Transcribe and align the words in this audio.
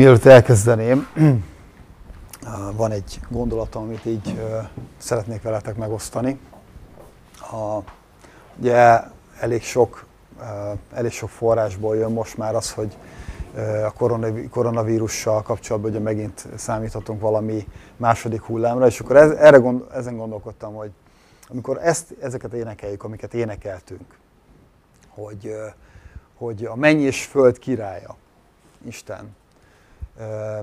Mielőtt 0.00 0.24
elkezdeném, 0.24 1.06
van 2.76 2.90
egy 2.90 3.20
gondolatom, 3.28 3.82
amit 3.82 4.04
így 4.04 4.40
szeretnék 4.98 5.42
veletek 5.42 5.76
megosztani. 5.76 6.38
A, 7.40 7.78
ugye 8.58 9.00
elég 9.40 9.62
sok, 9.62 10.06
elég 10.92 11.10
sok 11.10 11.28
forrásból 11.28 11.96
jön 11.96 12.12
most 12.12 12.36
már 12.36 12.54
az, 12.54 12.72
hogy 12.72 12.96
a 13.84 13.92
koronavírussal 14.50 15.42
kapcsolatban 15.42 15.90
ugye 15.90 16.00
megint 16.00 16.46
számíthatunk 16.56 17.20
valami 17.20 17.66
második 17.96 18.42
hullámra, 18.42 18.86
és 18.86 19.00
akkor 19.00 19.16
ez, 19.16 19.30
erre 19.30 19.56
gond, 19.56 19.84
ezen 19.92 20.16
gondolkodtam, 20.16 20.74
hogy 20.74 20.90
amikor 21.48 21.78
ezt, 21.82 22.14
ezeket 22.20 22.52
énekeljük, 22.52 23.04
amiket 23.04 23.34
énekeltünk, 23.34 24.18
hogy, 25.08 25.54
hogy 26.34 26.64
a 26.64 26.76
menny 26.76 27.00
és 27.00 27.24
föld 27.24 27.58
királya, 27.58 28.16
Isten, 28.86 29.38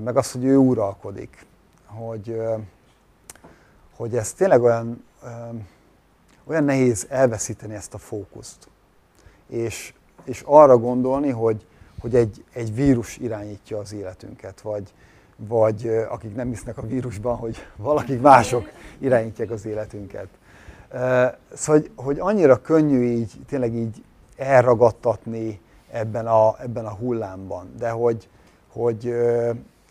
meg 0.03 0.17
az, 0.17 0.31
hogy 0.31 0.43
ő 0.43 0.57
uralkodik, 0.57 1.45
hogy, 1.85 2.41
hogy 3.95 4.15
ez 4.15 4.33
tényleg 4.33 4.61
olyan, 4.61 5.03
olyan 6.45 6.63
nehéz 6.63 7.05
elveszíteni 7.09 7.73
ezt 7.73 7.93
a 7.93 7.97
fókuszt, 7.97 8.67
és, 9.47 9.93
és 10.23 10.43
arra 10.45 10.77
gondolni, 10.77 11.29
hogy, 11.29 11.65
hogy 11.99 12.15
egy, 12.15 12.43
egy 12.53 12.75
vírus 12.75 13.17
irányítja 13.17 13.77
az 13.77 13.93
életünket, 13.93 14.61
vagy, 14.61 14.93
vagy 15.35 15.87
akik 16.09 16.35
nem 16.35 16.47
hisznek 16.47 16.77
a 16.77 16.87
vírusban, 16.87 17.35
hogy 17.35 17.57
valakik 17.75 18.21
mások 18.21 18.69
irányítják 18.99 19.51
az 19.51 19.65
életünket. 19.65 20.27
Szóval, 21.53 21.81
hogy, 21.81 21.91
hogy 21.95 22.19
annyira 22.19 22.61
könnyű 22.61 23.03
így, 23.03 23.31
tényleg 23.47 23.73
így 23.73 24.03
elragadtatni 24.35 25.61
ebben 25.91 26.27
a, 26.27 26.61
ebben 26.61 26.85
a 26.85 26.93
hullámban, 26.93 27.73
de 27.77 27.89
hogy, 27.89 28.29
hogy, 28.77 29.13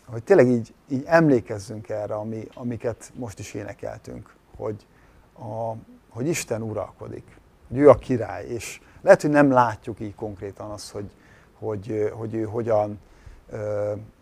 hogy 0.05 0.23
tényleg 0.23 0.47
így, 0.47 0.73
így 0.89 1.03
emlékezzünk 1.05 1.89
erre, 1.89 2.13
ami, 2.13 2.47
amiket 2.53 3.11
most 3.15 3.39
is 3.39 3.53
énekeltünk, 3.53 4.33
hogy, 4.55 4.85
a, 5.39 5.73
hogy 6.09 6.27
Isten 6.27 6.61
uralkodik, 6.61 7.39
hogy 7.67 7.77
ő 7.77 7.89
a 7.89 7.95
király, 7.95 8.45
és 8.45 8.81
lehet, 9.01 9.21
hogy 9.21 9.29
nem 9.29 9.51
látjuk 9.51 9.99
így 9.99 10.15
konkrétan 10.15 10.71
azt, 10.71 10.91
hogy, 10.91 11.11
hogy, 11.59 12.11
hogy 12.13 12.33
ő 12.33 12.43
hogyan, 12.43 12.99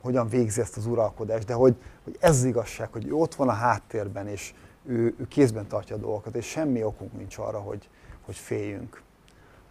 hogyan 0.01 0.27
végzi 0.27 0.61
ezt 0.61 0.77
az 0.77 0.85
uralkodást, 0.85 1.45
de 1.45 1.53
hogy, 1.53 1.75
hogy 2.03 2.17
ez 2.19 2.35
az 2.35 2.43
igazság, 2.43 2.91
hogy 2.91 3.07
ő 3.07 3.13
ott 3.13 3.35
van 3.35 3.49
a 3.49 3.53
háttérben, 3.53 4.27
és 4.27 4.53
ő, 4.85 5.15
ő 5.17 5.27
kézben 5.27 5.67
tartja 5.67 5.95
a 5.95 5.99
dolgokat, 5.99 6.35
és 6.35 6.45
semmi 6.45 6.83
okunk 6.83 7.17
nincs 7.17 7.37
arra, 7.37 7.59
hogy, 7.59 7.89
hogy 8.25 8.35
féljünk 8.35 9.01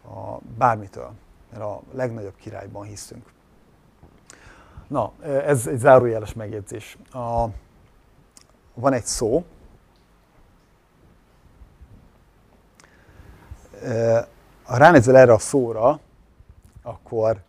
a, 0.04 0.38
bármitől, 0.58 1.12
mert 1.50 1.62
a 1.62 1.82
legnagyobb 1.92 2.36
királyban 2.36 2.84
hiszünk. 2.84 3.32
Na, 4.86 5.12
ez 5.22 5.66
egy 5.66 5.78
zárójeles 5.78 6.32
megjegyzés. 6.32 6.98
A, 7.12 7.46
van 8.74 8.92
egy 8.92 9.04
szó, 9.04 9.44
ha 14.64 14.76
ránézel 14.76 15.16
erre 15.16 15.32
a 15.32 15.38
szóra, 15.38 16.00
akkor 16.82 17.42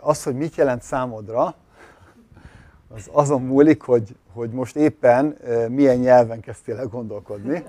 az, 0.00 0.22
hogy 0.22 0.34
mit 0.34 0.54
jelent 0.54 0.82
számodra, 0.82 1.54
az 2.94 3.08
azon 3.12 3.42
múlik, 3.42 3.82
hogy, 3.82 4.16
hogy 4.32 4.50
most 4.50 4.76
éppen 4.76 5.38
milyen 5.68 5.96
nyelven 5.96 6.40
kezdtél 6.40 6.78
el 6.78 6.86
gondolkodni. 6.86 7.64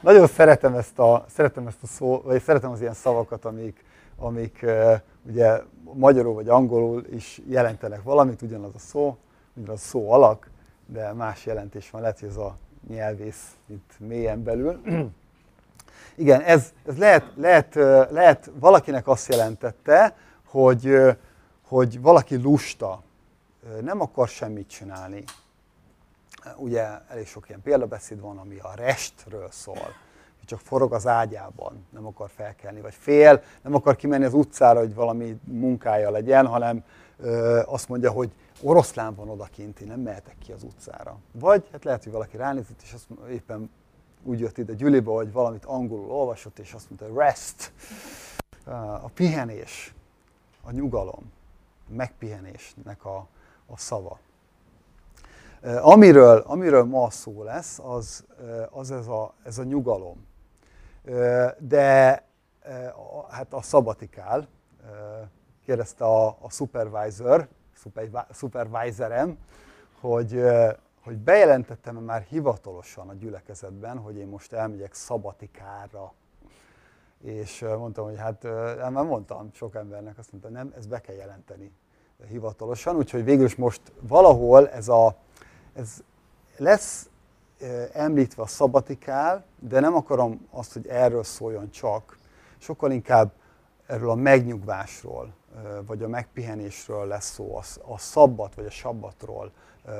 Nagyon 0.00 0.26
szeretem 0.26 0.74
ezt 0.74 0.98
a, 0.98 1.24
szeretem 1.28 1.66
ezt 1.66 1.82
a 1.82 1.86
szó, 1.86 2.20
vagy 2.24 2.42
szeretem 2.42 2.70
az 2.70 2.80
ilyen 2.80 2.94
szavakat, 2.94 3.44
amik, 3.44 3.84
amik 4.16 4.66
ugye 5.26 5.62
magyarul 5.94 6.34
vagy 6.34 6.48
angolul 6.48 7.06
is 7.10 7.40
jelentenek 7.48 8.02
valamit, 8.02 8.42
ugyanaz 8.42 8.74
a 8.74 8.78
szó, 8.78 9.16
ugyanaz 9.54 9.78
a 9.78 9.86
szó 9.86 10.10
alak, 10.10 10.50
de 10.86 11.12
más 11.12 11.46
jelentés 11.46 11.90
van, 11.90 12.00
lehet, 12.00 12.20
hogy 12.20 12.28
ez 12.28 12.36
a 12.36 12.56
nyelvész 12.88 13.56
itt 13.66 13.92
mélyen 13.98 14.42
belül. 14.42 14.80
Igen, 16.14 16.40
ez, 16.40 16.72
ez 16.86 16.98
lehet, 16.98 17.32
lehet, 17.36 17.74
lehet 18.10 18.50
valakinek 18.54 19.08
azt 19.08 19.28
jelentette, 19.28 20.16
hogy, 20.44 20.96
hogy 21.62 22.00
valaki 22.00 22.36
lusta, 22.36 23.02
nem 23.80 24.00
akar 24.00 24.28
semmit 24.28 24.68
csinálni. 24.68 25.24
Ugye 26.56 26.86
elég 27.08 27.26
sok 27.26 27.48
ilyen 27.48 27.62
példabeszéd 27.62 28.20
van, 28.20 28.38
ami 28.38 28.58
a 28.58 28.74
restről 28.74 29.48
szól 29.50 29.94
csak 30.44 30.60
forog 30.60 30.92
az 30.92 31.06
ágyában, 31.06 31.86
nem 31.90 32.06
akar 32.06 32.30
felkelni, 32.30 32.80
vagy 32.80 32.94
fél, 32.94 33.42
nem 33.62 33.74
akar 33.74 33.96
kimenni 33.96 34.24
az 34.24 34.34
utcára, 34.34 34.78
hogy 34.78 34.94
valami 34.94 35.38
munkája 35.44 36.10
legyen, 36.10 36.46
hanem 36.46 36.84
ö, 37.18 37.60
azt 37.66 37.88
mondja, 37.88 38.10
hogy 38.10 38.30
oroszlán 38.62 39.14
van 39.14 39.28
odakint, 39.28 39.80
én 39.80 39.86
nem 39.86 40.00
mehetek 40.00 40.36
ki 40.38 40.52
az 40.52 40.62
utcára. 40.62 41.18
Vagy 41.32 41.68
hát 41.72 41.84
lehet, 41.84 42.02
hogy 42.02 42.12
valaki 42.12 42.36
ránézett, 42.36 42.82
és 42.82 42.92
azt 42.92 43.06
éppen 43.30 43.70
úgy 44.24 44.40
jött 44.40 44.58
ide 44.58 44.74
Gyülibe, 44.74 45.10
hogy 45.10 45.32
valamit 45.32 45.64
angolul 45.64 46.10
olvasott, 46.10 46.58
és 46.58 46.72
azt 46.72 46.90
mondta, 46.90 47.20
rest, 47.20 47.72
a 49.02 49.08
pihenés, 49.14 49.94
a 50.62 50.70
nyugalom, 50.70 51.32
a 51.90 51.94
megpihenésnek 51.94 53.04
a, 53.04 53.26
a 53.66 53.76
szava. 53.76 54.18
Amiről, 55.80 56.38
amiről 56.46 56.84
ma 56.84 57.10
szó 57.10 57.42
lesz, 57.42 57.78
az, 57.78 58.24
az 58.70 58.90
ez, 58.90 59.06
a, 59.06 59.34
ez 59.42 59.58
a 59.58 59.62
nyugalom 59.62 60.26
de 61.58 62.24
hát 63.28 63.52
a 63.52 63.62
szabatikál, 63.62 64.48
kérdezte 65.64 66.04
a, 66.04 66.26
a 66.26 66.50
supervisor, 66.50 67.48
supervisorem, 68.32 69.38
hogy, 70.00 70.42
hogy 71.02 71.18
bejelentettem 71.18 71.96
már 71.96 72.22
hivatalosan 72.22 73.08
a 73.08 73.14
gyülekezetben, 73.14 73.98
hogy 73.98 74.16
én 74.16 74.26
most 74.26 74.52
elmegyek 74.52 74.94
szabatikára. 74.94 76.12
És 77.20 77.60
mondtam, 77.78 78.04
hogy 78.04 78.18
hát 78.18 78.42
nem 78.90 79.06
mondtam 79.06 79.50
sok 79.52 79.74
embernek, 79.74 80.18
azt 80.18 80.32
mondta, 80.32 80.50
nem, 80.50 80.72
ezt 80.76 80.88
be 80.88 81.00
kell 81.00 81.14
jelenteni 81.14 81.72
hivatalosan, 82.28 82.96
úgyhogy 82.96 83.24
végül 83.24 83.44
is 83.44 83.56
most 83.56 83.80
valahol 84.00 84.68
ez 84.68 84.88
a, 84.88 85.16
ez 85.74 86.02
lesz 86.56 87.08
említve 87.92 88.42
a 88.42 88.46
szabatikál, 88.46 89.44
de 89.58 89.80
nem 89.80 89.94
akarom 89.94 90.46
azt, 90.50 90.72
hogy 90.72 90.86
erről 90.86 91.24
szóljon 91.24 91.70
csak. 91.70 92.18
Sokkal 92.58 92.90
inkább 92.90 93.32
erről 93.86 94.10
a 94.10 94.14
megnyugvásról, 94.14 95.34
vagy 95.86 96.02
a 96.02 96.08
megpihenésről 96.08 97.06
lesz 97.06 97.30
szó, 97.30 97.60
a 97.86 97.98
szabbat 97.98 98.54
vagy 98.54 98.66
a 98.66 98.70
sabbatról 98.70 99.52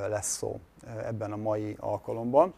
lesz 0.08 0.36
szó 0.36 0.60
ebben 1.04 1.32
a 1.32 1.36
mai 1.36 1.76
alkalomban. 1.80 2.54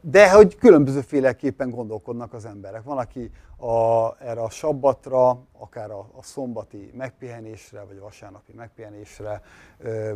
De 0.00 0.30
hogy 0.30 0.56
különbözőféleképpen 0.56 1.70
gondolkodnak 1.70 2.32
az 2.32 2.44
emberek. 2.44 2.82
Van, 2.82 2.98
aki 2.98 3.30
a, 3.56 4.08
erre 4.18 4.40
a 4.40 4.50
sabbatra, 4.50 5.38
akár 5.58 5.90
a, 5.90 5.98
a 5.98 6.22
szombati 6.22 6.90
megpihenésre, 6.96 7.84
vagy 7.84 7.96
a 7.96 8.02
vasárnapi 8.02 8.52
megpihenésre, 8.52 9.42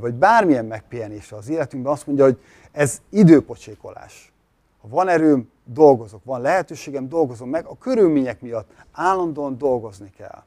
vagy 0.00 0.14
bármilyen 0.14 0.64
megpihenésre 0.64 1.36
az 1.36 1.48
életünkben 1.48 1.92
azt 1.92 2.06
mondja, 2.06 2.24
hogy 2.24 2.40
ez 2.72 3.00
időpocsékolás. 3.08 4.32
Ha 4.80 4.88
van 4.88 5.08
erőm, 5.08 5.50
dolgozok. 5.64 6.24
Van 6.24 6.40
lehetőségem, 6.40 7.08
dolgozom 7.08 7.48
meg. 7.48 7.66
A 7.66 7.78
körülmények 7.78 8.40
miatt 8.40 8.70
állandóan 8.92 9.58
dolgozni 9.58 10.10
kell. 10.16 10.42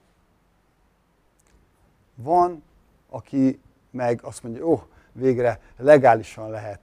Van, 2.15 2.63
aki 3.09 3.59
meg 3.91 4.19
azt 4.23 4.43
mondja, 4.43 4.65
ó, 4.65 4.71
oh, 4.71 4.81
végre 5.11 5.59
legálisan 5.77 6.49
lehet 6.49 6.79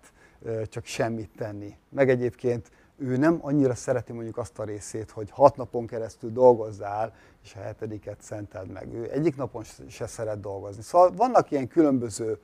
csak 0.68 0.84
semmit 0.84 1.30
tenni. 1.36 1.76
Meg 1.88 2.10
egyébként 2.10 2.70
ő 2.96 3.16
nem 3.16 3.38
annyira 3.42 3.74
szereti 3.74 4.12
mondjuk 4.12 4.36
azt 4.36 4.58
a 4.58 4.64
részét, 4.64 5.10
hogy 5.10 5.30
hat 5.30 5.56
napon 5.56 5.86
keresztül 5.86 6.32
dolgozzál, 6.32 7.14
és 7.44 7.54
a 7.54 7.58
hetediket 7.58 8.16
szenteld 8.20 8.70
meg. 8.70 8.94
Ő 8.94 9.10
egyik 9.12 9.36
napon 9.36 9.62
se 9.88 10.06
szeret 10.06 10.40
dolgozni. 10.40 10.82
Szóval 10.82 11.12
vannak 11.16 11.50
ilyen 11.50 11.68
különböző 11.68 12.38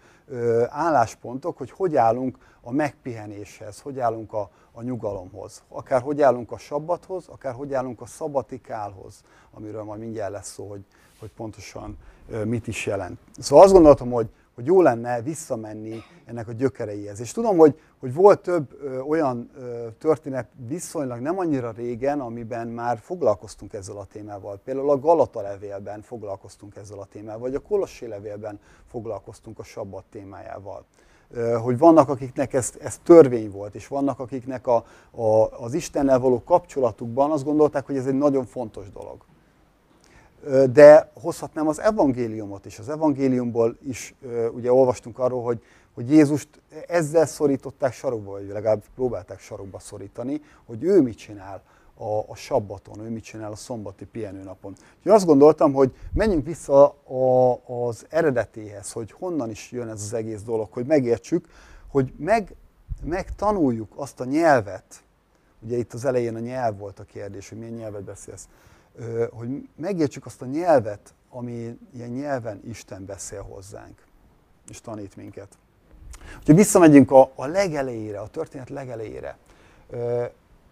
álláspontok, 0.68 1.56
hogy 1.58 1.70
hogy 1.70 1.96
állunk 1.96 2.38
a 2.60 2.72
megpihenéshez, 2.72 3.80
hogy 3.80 3.98
állunk 3.98 4.32
a, 4.32 4.50
a 4.72 4.82
nyugalomhoz, 4.82 5.62
akár 5.68 6.00
hogy 6.00 6.22
állunk 6.22 6.52
a 6.52 6.58
sabbathoz, 6.58 7.28
akár 7.28 7.54
hogy 7.54 7.74
állunk 7.74 8.00
a 8.00 8.06
szabatikálhoz, 8.06 9.22
amiről 9.52 9.82
majd 9.82 10.00
mindjárt 10.00 10.32
lesz 10.32 10.52
szó, 10.52 10.68
hogy, 10.68 10.84
hogy 11.18 11.30
pontosan 11.30 11.98
mit 12.44 12.66
is 12.66 12.86
jelent. 12.86 13.18
Szóval 13.38 13.64
azt 13.64 13.72
gondoltam, 13.72 14.10
hogy 14.10 14.28
hogy 14.54 14.66
jó 14.66 14.82
lenne 14.82 15.22
visszamenni 15.22 16.02
ennek 16.24 16.48
a 16.48 16.52
gyökereihez. 16.52 17.20
És 17.20 17.32
tudom, 17.32 17.56
hogy, 17.56 17.80
hogy 17.98 18.14
volt 18.14 18.40
több 18.40 18.76
ö, 18.80 18.98
olyan 18.98 19.50
ö, 19.56 19.86
történet 19.98 20.48
viszonylag 20.66 21.20
nem 21.20 21.38
annyira 21.38 21.70
régen, 21.70 22.20
amiben 22.20 22.68
már 22.68 22.98
foglalkoztunk 22.98 23.72
ezzel 23.72 23.96
a 23.96 24.04
témával. 24.04 24.60
Például 24.64 24.90
a 24.90 24.98
Galata 24.98 25.40
levélben 25.40 26.02
foglalkoztunk 26.02 26.76
ezzel 26.76 26.98
a 26.98 27.04
témával, 27.04 27.40
vagy 27.40 27.54
a 27.54 27.60
Kolossé 27.60 28.06
levélben 28.06 28.60
foglalkoztunk 28.86 29.58
a 29.58 29.62
sabbat 29.62 30.04
témájával. 30.10 30.84
Hogy 31.62 31.78
vannak, 31.78 32.08
akiknek 32.08 32.52
ez, 32.52 32.72
ez 32.80 32.98
törvény 32.98 33.50
volt, 33.50 33.74
és 33.74 33.88
vannak, 33.88 34.18
akiknek 34.18 34.66
a, 34.66 34.84
a, 35.10 35.62
az 35.62 35.74
Istennel 35.74 36.18
való 36.18 36.42
kapcsolatukban 36.44 37.30
azt 37.30 37.44
gondolták, 37.44 37.86
hogy 37.86 37.96
ez 37.96 38.06
egy 38.06 38.18
nagyon 38.18 38.44
fontos 38.44 38.90
dolog 38.90 39.24
de 40.72 41.10
hozhatnám 41.14 41.68
az 41.68 41.80
evangéliumot 41.80 42.66
is. 42.66 42.78
Az 42.78 42.88
evangéliumból 42.88 43.76
is 43.86 44.14
ugye 44.54 44.72
olvastunk 44.72 45.18
arról, 45.18 45.42
hogy, 45.42 45.62
hogy 45.94 46.10
Jézust 46.10 46.48
ezzel 46.86 47.26
szorították 47.26 47.92
sarokba, 47.92 48.30
vagy 48.30 48.48
legalább 48.48 48.82
próbálták 48.94 49.40
sarokba 49.40 49.78
szorítani, 49.78 50.40
hogy 50.66 50.82
ő 50.82 51.02
mit 51.02 51.16
csinál 51.16 51.62
a, 51.94 52.18
a 52.18 52.34
sabbaton, 52.34 53.00
ő 53.00 53.08
mit 53.08 53.24
csinál 53.24 53.52
a 53.52 53.56
szombati 53.56 54.04
pihenőnapon. 54.04 54.74
Úgyhogy 54.96 55.12
azt 55.12 55.26
gondoltam, 55.26 55.72
hogy 55.72 55.94
menjünk 56.12 56.46
vissza 56.46 56.84
a, 56.88 57.60
az 57.86 58.06
eredetéhez, 58.08 58.92
hogy 58.92 59.12
honnan 59.12 59.50
is 59.50 59.72
jön 59.72 59.88
ez 59.88 60.02
az 60.02 60.12
egész 60.14 60.42
dolog, 60.42 60.72
hogy 60.72 60.86
megértsük, 60.86 61.48
hogy 61.88 62.12
meg, 62.16 62.54
megtanuljuk 63.02 63.92
azt 63.96 64.20
a 64.20 64.24
nyelvet, 64.24 65.02
ugye 65.60 65.76
itt 65.76 65.92
az 65.92 66.04
elején 66.04 66.34
a 66.34 66.38
nyelv 66.38 66.78
volt 66.78 66.98
a 66.98 67.04
kérdés, 67.04 67.48
hogy 67.48 67.58
milyen 67.58 67.74
nyelvet 67.74 68.02
beszélsz, 68.02 68.48
hogy 69.30 69.68
megértsük 69.76 70.26
azt 70.26 70.42
a 70.42 70.46
nyelvet, 70.46 71.14
ami 71.30 71.78
ilyen 71.94 72.10
nyelven 72.10 72.60
Isten 72.68 73.04
beszél 73.04 73.42
hozzánk, 73.42 74.06
és 74.68 74.80
tanít 74.80 75.16
minket. 75.16 75.48
Úgyhogy 76.38 76.54
visszamegyünk 76.54 77.10
a, 77.10 77.32
a 77.34 77.46
legelejére, 77.46 78.20
a 78.20 78.28
történet 78.28 78.70
legelejére, 78.70 79.36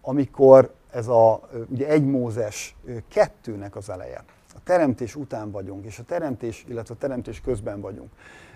amikor 0.01 0.73
ez 0.91 1.07
a, 1.07 1.49
ugye 1.67 1.87
egy 1.87 2.05
Mózes 2.05 2.75
kettőnek 3.07 3.75
az 3.75 3.89
eleje. 3.89 4.23
A 4.55 4.59
teremtés 4.63 5.15
után 5.15 5.51
vagyunk, 5.51 5.85
és 5.85 5.99
a 5.99 6.03
teremtés, 6.03 6.65
illetve 6.67 6.93
a 6.93 6.97
teremtés 6.97 7.41
közben 7.41 7.81
vagyunk. 7.81 8.11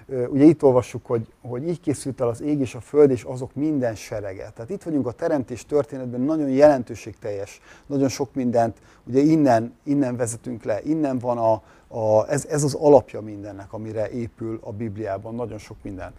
Ugye 0.08 0.44
itt 0.44 0.64
olvassuk, 0.64 1.06
hogy, 1.06 1.28
hogy 1.42 1.68
így 1.68 1.80
készült 1.80 2.22
el 2.22 2.28
az 2.28 2.42
ég 2.42 2.60
és 2.60 2.76
a 2.76 2.80
föld, 2.80 3.12
és 3.12 3.24
azok 3.24 3.56
minden 3.56 3.96
serege. 3.96 4.52
Tehát 4.56 4.70
itt 4.70 4.84
vagyunk 4.84 5.08
a 5.08 5.12
teremtés 5.12 5.66
történetben, 5.66 6.22
nagyon 6.22 6.50
jelentőségteljes, 6.50 7.62
nagyon 7.86 8.10
sok 8.10 8.34
mindent, 8.34 8.78
ugye 9.04 9.20
innen, 9.20 9.74
innen 9.84 10.16
vezetünk 10.16 10.64
le, 10.64 10.80
innen 10.84 11.20
van 11.20 11.38
a, 11.38 11.62
a 11.98 12.30
ez, 12.30 12.46
ez 12.46 12.64
az 12.64 12.74
alapja 12.74 13.22
mindennek, 13.22 13.74
amire 13.74 14.10
épül 14.10 14.60
a 14.62 14.72
Bibliában, 14.72 15.36
nagyon 15.36 15.58
sok 15.58 15.78
minden. 15.82 16.14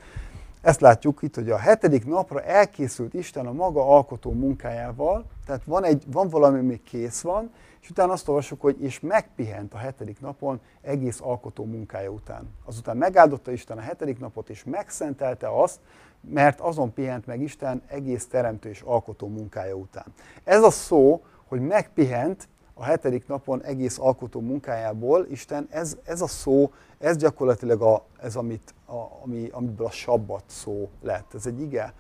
Ezt 0.69 0.81
látjuk 0.81 1.23
itt, 1.23 1.35
hogy 1.35 1.51
a 1.51 1.59
hetedik 1.59 2.07
napra 2.07 2.43
elkészült 2.43 3.15
Isten 3.15 3.47
a 3.47 3.53
maga 3.53 3.87
alkotó 3.87 4.33
munkájával, 4.33 5.25
tehát 5.47 5.65
van, 5.65 5.85
egy, 5.85 6.05
van 6.07 6.29
valami, 6.29 6.59
ami 6.59 6.83
kész 6.83 7.21
van, 7.21 7.51
és 7.81 7.91
utána 7.91 8.13
azt 8.13 8.29
olvasjuk, 8.29 8.61
hogy 8.61 8.83
és 8.83 9.01
megpihent 9.01 9.75
a 9.75 9.77
hetedik 9.77 10.21
napon 10.21 10.61
egész 10.83 11.21
alkotó 11.21 11.65
munkája 11.65 12.11
után. 12.11 12.49
Azután 12.65 12.97
megáldotta 12.97 13.51
Isten 13.51 13.79
a 13.79 13.81
hetedik 13.81 14.19
napot, 14.19 14.49
és 14.49 14.65
megszentelte 14.65 15.61
azt, 15.61 15.81
mert 16.21 16.61
azon 16.61 16.93
pihent 16.93 17.27
meg 17.27 17.41
Isten 17.41 17.83
egész 17.87 18.27
teremtő 18.27 18.69
és 18.69 18.81
alkotó 18.81 19.29
munkája 19.29 19.75
után. 19.75 20.07
Ez 20.45 20.63
a 20.63 20.71
szó, 20.71 21.25
hogy 21.47 21.61
megpihent 21.61 22.49
a 22.75 22.85
hetedik 22.85 23.27
napon 23.27 23.63
egész 23.63 23.99
alkotó 23.99 24.41
munkájából, 24.41 25.27
Isten, 25.31 25.67
ez, 25.71 25.97
ez 26.05 26.21
a 26.21 26.27
szó, 26.27 26.73
ez 26.99 27.17
gyakorlatilag 27.17 27.83
a, 27.83 28.05
ez, 28.21 28.37
amit, 28.37 28.75
a, 28.87 29.23
ami, 29.23 29.49
amiből 29.53 29.87
a 29.87 29.91
sabbat 29.91 30.45
szó 30.47 30.91
lett. 31.03 31.35
Ez 31.35 31.47
egy 31.47 31.61
ige, 31.61 31.95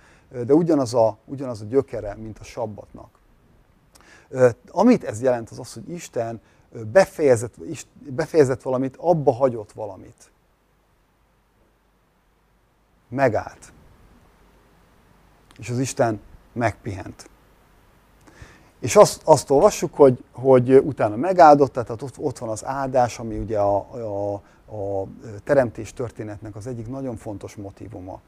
de 0.44 0.54
ugyanaz 0.54 0.94
a, 0.94 1.18
ugyanaz 1.24 1.60
a 1.60 1.64
gyökere, 1.64 2.14
mint 2.14 2.38
a 2.38 2.44
sabbatnak. 2.44 3.18
Amit 4.70 5.04
ez 5.04 5.22
jelent, 5.22 5.50
az 5.50 5.58
az, 5.58 5.72
hogy 5.72 5.90
Isten 5.90 6.40
befejezett, 6.92 7.54
befejezett 7.98 8.62
valamit, 8.62 8.96
abba 8.96 9.32
hagyott 9.32 9.72
valamit. 9.72 10.30
Megállt. 13.08 13.72
És 15.58 15.70
az 15.70 15.78
Isten 15.78 16.20
megpihent. 16.52 17.30
És 18.80 18.96
azt, 18.96 19.22
azt 19.24 19.50
olvassuk, 19.50 19.94
hogy, 19.94 20.24
hogy 20.32 20.74
utána 20.74 21.16
megáldott, 21.16 21.72
tehát 21.72 22.02
ott, 22.02 22.18
ott 22.18 22.38
van 22.38 22.48
az 22.48 22.64
áldás, 22.64 23.18
ami 23.18 23.38
ugye 23.38 23.58
a, 23.58 23.76
a, 24.34 24.42
a 24.70 25.06
teremtés 25.44 25.92
történetnek 25.92 26.56
az 26.56 26.66
egyik 26.66 26.88
nagyon 26.88 27.16
fontos 27.16 27.54
motivuma. 27.54 28.20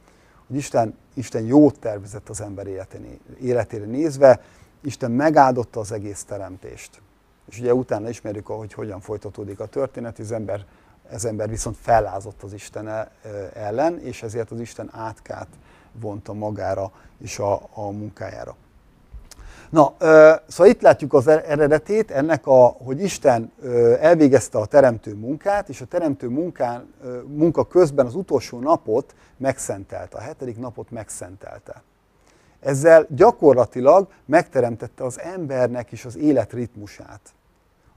Hogy 0.46 0.56
Isten, 0.56 0.98
Isten 1.14 1.44
jót 1.44 1.78
tervezett 1.78 2.28
az 2.28 2.40
ember 2.40 2.66
életére 3.40 3.84
nézve, 3.84 4.40
Isten 4.82 5.10
megáldotta 5.10 5.80
az 5.80 5.92
egész 5.92 6.24
teremtést. 6.24 7.02
És 7.48 7.58
ugye 7.58 7.74
utána 7.74 8.08
ismerjük, 8.08 8.46
hogy 8.46 8.72
hogyan 8.72 9.00
folytatódik 9.00 9.60
a 9.60 9.66
történet, 9.66 10.18
az 10.18 10.32
ember, 10.32 10.64
ez 11.10 11.24
ember 11.24 11.48
viszont 11.48 11.76
fellázott 11.76 12.42
az 12.42 12.52
Isten 12.52 13.08
ellen, 13.54 13.98
és 13.98 14.22
ezért 14.22 14.50
az 14.50 14.60
Isten 14.60 14.88
átkát 14.92 15.48
vonta 15.92 16.32
magára 16.32 16.92
és 17.18 17.38
a, 17.38 17.68
a 17.72 17.90
munkájára. 17.90 18.56
Na, 19.70 19.94
szóval 20.48 20.72
itt 20.72 20.80
látjuk 20.80 21.14
az 21.14 21.26
eredetét 21.26 22.10
ennek, 22.10 22.46
a, 22.46 22.66
hogy 22.66 23.02
Isten 23.02 23.52
elvégezte 24.00 24.58
a 24.58 24.66
teremtő 24.66 25.14
munkát, 25.14 25.68
és 25.68 25.80
a 25.80 25.84
teremtő 25.84 26.28
munkán, 26.28 26.94
munka 27.26 27.66
közben 27.66 28.06
az 28.06 28.14
utolsó 28.14 28.58
napot 28.58 29.14
megszentelte, 29.36 30.16
a 30.16 30.20
hetedik 30.20 30.58
napot 30.58 30.90
megszentelte. 30.90 31.82
Ezzel 32.60 33.06
gyakorlatilag 33.08 34.08
megteremtette 34.24 35.04
az 35.04 35.20
embernek 35.20 35.92
is 35.92 36.04
az 36.04 36.16
életritmusát. 36.16 37.20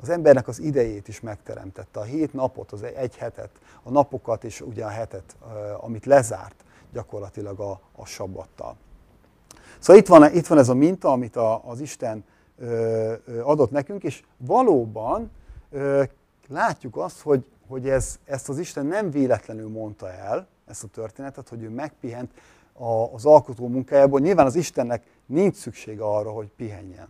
Az 0.01 0.09
embernek 0.09 0.47
az 0.47 0.59
idejét 0.59 1.07
is 1.07 1.21
megteremtette, 1.21 1.99
a 1.99 2.03
hét 2.03 2.33
napot, 2.33 2.71
az 2.71 2.83
egy 2.83 3.15
hetet, 3.15 3.49
a 3.83 3.91
napokat 3.91 4.43
és 4.43 4.61
ugye 4.61 4.85
a 4.85 4.89
hetet, 4.89 5.35
amit 5.79 6.05
lezárt 6.05 6.55
gyakorlatilag 6.93 7.59
a, 7.59 7.79
a 7.95 8.05
sabbattal. 8.05 8.75
Szóval 9.83 10.01
itt 10.01 10.07
van, 10.07 10.33
itt 10.33 10.47
van 10.47 10.57
ez 10.57 10.69
a 10.69 10.73
minta, 10.73 11.11
amit 11.11 11.35
a, 11.35 11.61
az 11.65 11.79
Isten 11.79 12.23
ö, 12.57 13.13
adott 13.41 13.71
nekünk, 13.71 14.03
és 14.03 14.23
valóban 14.37 15.31
ö, 15.71 16.03
látjuk 16.47 16.97
azt, 16.97 17.21
hogy, 17.21 17.45
hogy 17.67 17.89
ez, 17.89 18.19
ezt 18.25 18.49
az 18.49 18.57
Isten 18.57 18.85
nem 18.85 19.11
véletlenül 19.11 19.69
mondta 19.69 20.11
el, 20.11 20.47
ezt 20.65 20.83
a 20.83 20.87
történetet, 20.87 21.49
hogy 21.49 21.63
ő 21.63 21.69
megpihent 21.69 22.31
a, 22.73 23.13
az 23.13 23.25
alkotó 23.25 23.67
munkájából. 23.67 24.19
Nyilván 24.19 24.45
az 24.45 24.55
Istennek 24.55 25.03
nincs 25.25 25.55
szüksége 25.55 26.03
arra, 26.03 26.31
hogy 26.31 26.51
pihenjen. 26.55 27.07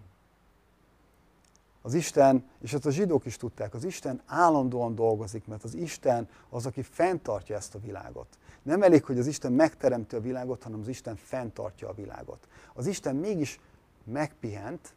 Az 1.81 1.93
Isten, 1.93 2.45
és 2.61 2.73
ezt 2.73 2.85
a 2.85 2.91
zsidók 2.91 3.25
is 3.25 3.37
tudták, 3.37 3.73
az 3.73 3.83
Isten 3.83 4.21
állandóan 4.25 4.95
dolgozik, 4.95 5.47
mert 5.47 5.63
az 5.63 5.75
Isten 5.75 6.29
az, 6.49 6.65
aki 6.65 6.81
fenntartja 6.81 7.55
ezt 7.55 7.75
a 7.75 7.79
világot. 7.79 8.27
Nem 8.63 8.81
elég, 8.81 9.03
hogy 9.03 9.19
az 9.19 9.27
Isten 9.27 9.51
megteremti 9.51 10.15
a 10.15 10.21
világot, 10.21 10.63
hanem 10.63 10.79
az 10.79 10.87
Isten 10.87 11.15
fenntartja 11.15 11.89
a 11.89 11.93
világot. 11.93 12.47
Az 12.73 12.85
Isten 12.87 13.15
mégis 13.15 13.59
megpihent 14.03 14.93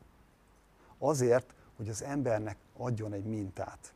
azért, 0.99 1.55
hogy 1.77 1.89
az 1.89 2.03
embernek 2.03 2.57
adjon 2.77 3.13
egy 3.13 3.25
mintát. 3.25 3.93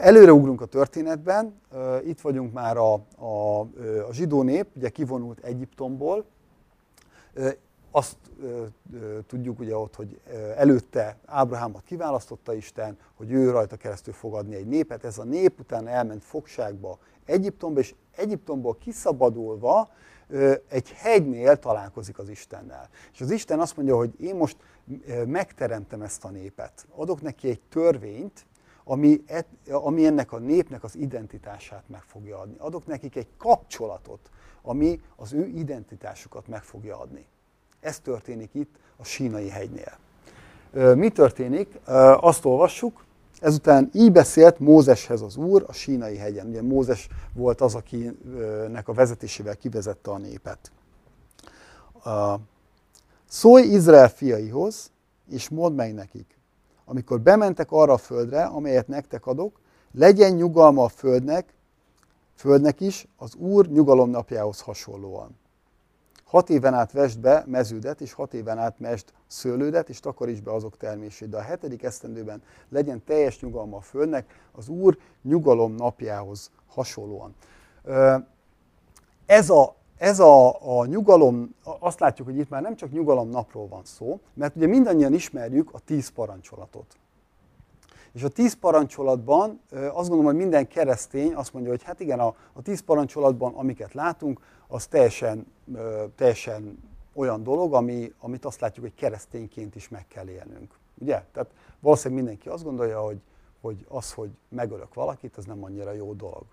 Előreugrunk 0.00 0.60
a 0.60 0.64
történetben, 0.66 1.60
itt 2.04 2.20
vagyunk 2.20 2.52
már 2.52 2.76
a, 2.76 2.94
a, 3.16 3.60
a 4.08 4.12
zsidó 4.12 4.42
nép, 4.42 4.66
ugye 4.74 4.88
kivonult 4.88 5.38
Egyiptomból, 5.38 6.24
azt 7.90 8.16
ö, 8.42 8.64
ö, 8.94 9.18
tudjuk 9.26 9.58
ugye 9.58 9.76
ott, 9.76 9.94
hogy 9.94 10.20
előtte 10.56 11.16
Ábrahámot 11.26 11.82
kiválasztotta 11.84 12.54
Isten, 12.54 12.98
hogy 13.16 13.32
ő 13.32 13.50
rajta 13.50 13.76
keresztül 13.76 14.14
fogadni 14.14 14.54
egy 14.54 14.66
népet. 14.66 15.04
Ez 15.04 15.18
a 15.18 15.24
nép 15.24 15.60
utána 15.60 15.88
elment 15.88 16.24
fogságba 16.24 16.98
Egyiptomba, 17.30 17.80
és 17.80 17.94
Egyiptomból 18.16 18.76
kiszabadulva 18.78 19.90
egy 20.68 20.90
hegynél 20.90 21.56
találkozik 21.56 22.18
az 22.18 22.28
Istennel. 22.28 22.88
És 23.12 23.20
az 23.20 23.30
Isten 23.30 23.60
azt 23.60 23.76
mondja, 23.76 23.96
hogy 23.96 24.20
én 24.20 24.34
most 24.34 24.56
megteremtem 25.26 26.02
ezt 26.02 26.24
a 26.24 26.28
népet. 26.28 26.86
Adok 26.94 27.22
neki 27.22 27.48
egy 27.48 27.60
törvényt, 27.68 28.46
ami, 28.84 29.22
et, 29.26 29.46
ami 29.70 30.06
ennek 30.06 30.32
a 30.32 30.38
népnek 30.38 30.84
az 30.84 30.96
identitását 30.96 31.82
meg 31.86 32.02
fogja 32.02 32.38
adni. 32.38 32.54
Adok 32.58 32.86
nekik 32.86 33.16
egy 33.16 33.28
kapcsolatot, 33.38 34.30
ami 34.62 35.00
az 35.16 35.32
ő 35.32 35.46
identitásukat 35.46 36.48
meg 36.48 36.62
fogja 36.62 36.98
adni. 36.98 37.26
Ez 37.80 38.00
történik 38.00 38.54
itt 38.54 38.74
a 38.96 39.04
sínai 39.04 39.48
hegynél. 39.48 39.98
Mi 40.94 41.08
történik? 41.08 41.78
Azt 42.20 42.44
olvassuk, 42.44 43.04
ezután 43.40 43.90
így 43.92 44.12
beszélt 44.12 44.58
Mózeshez 44.58 45.20
az 45.20 45.36
Úr 45.36 45.64
a 45.66 45.72
sínai 45.72 46.16
hegyen. 46.16 46.46
Ugye 46.46 46.62
Mózes 46.62 47.08
volt 47.34 47.60
az, 47.60 47.74
akinek 47.74 48.88
a 48.88 48.92
vezetésével 48.92 49.56
kivezette 49.56 50.10
a 50.10 50.18
népet. 50.18 50.70
Szólj 53.28 53.62
Izrael 53.62 54.08
fiaihoz, 54.08 54.90
és 55.28 55.48
mondd 55.48 55.74
meg 55.74 55.94
nekik, 55.94 56.38
amikor 56.84 57.20
bementek 57.20 57.72
arra 57.72 57.92
a 57.92 57.98
földre, 57.98 58.44
amelyet 58.44 58.88
nektek 58.88 59.26
adok, 59.26 59.60
legyen 59.92 60.32
nyugalma 60.32 60.84
a 60.84 60.88
földnek, 60.88 61.54
földnek 62.34 62.80
is, 62.80 63.06
az 63.16 63.34
Úr 63.34 63.68
nyugalom 63.68 64.10
napjához 64.10 64.60
hasonlóan. 64.60 65.38
Hat 66.30 66.50
éven 66.50 66.74
át 66.74 66.92
vesd 66.92 67.18
be 67.18 67.44
meződet, 67.46 68.00
és 68.00 68.12
hat 68.12 68.34
éven 68.34 68.58
át 68.58 68.78
mesd 68.78 69.12
szőlődet, 69.26 69.88
és 69.88 70.00
takaríts 70.00 70.40
be 70.40 70.52
azok 70.52 70.76
termését. 70.76 71.28
De 71.28 71.36
a 71.36 71.40
hetedik 71.40 71.82
esztendőben 71.82 72.42
legyen 72.68 73.04
teljes 73.04 73.40
nyugalma 73.40 73.76
a 73.76 73.80
földnek, 73.80 74.48
az 74.52 74.68
Úr 74.68 74.98
nyugalom 75.22 75.74
napjához 75.74 76.50
hasonlóan. 76.66 77.34
Ez 79.26 79.50
a, 79.50 79.74
ez 79.96 80.20
a, 80.20 80.60
a 80.78 80.86
nyugalom, 80.86 81.54
azt 81.78 82.00
látjuk, 82.00 82.26
hogy 82.26 82.36
itt 82.36 82.48
már 82.48 82.62
nem 82.62 82.76
csak 82.76 82.90
nyugalom 82.90 83.28
napról 83.28 83.68
van 83.68 83.84
szó, 83.84 84.20
mert 84.34 84.56
ugye 84.56 84.66
mindannyian 84.66 85.12
ismerjük 85.12 85.68
a 85.72 85.78
tíz 85.78 86.08
parancsolatot. 86.08 86.96
És 88.12 88.22
a 88.22 88.28
tíz 88.28 88.54
parancsolatban 88.54 89.60
azt 89.70 90.08
gondolom, 90.08 90.24
hogy 90.24 90.34
minden 90.34 90.68
keresztény 90.68 91.34
azt 91.34 91.52
mondja, 91.52 91.70
hogy 91.70 91.82
hát 91.82 92.00
igen, 92.00 92.20
a, 92.20 92.34
a 92.52 92.62
tíz 92.62 92.80
parancsolatban, 92.80 93.54
amiket 93.54 93.94
látunk, 93.94 94.40
az 94.68 94.86
teljesen, 94.86 95.52
teljesen 96.16 96.78
olyan 97.14 97.42
dolog, 97.42 97.74
ami, 97.74 98.12
amit 98.20 98.44
azt 98.44 98.60
látjuk, 98.60 98.84
hogy 98.84 98.94
keresztényként 98.94 99.74
is 99.74 99.88
meg 99.88 100.06
kell 100.08 100.28
élnünk. 100.28 100.74
Ugye? 100.98 101.22
Tehát 101.32 101.50
valószínűleg 101.80 102.22
mindenki 102.22 102.48
azt 102.48 102.64
gondolja, 102.64 103.00
hogy, 103.00 103.20
hogy 103.60 103.86
az, 103.88 104.12
hogy 104.12 104.30
megölök 104.48 104.94
valakit, 104.94 105.36
az 105.36 105.44
nem 105.44 105.64
annyira 105.64 105.92
jó 105.92 106.12
dolog. 106.12 106.44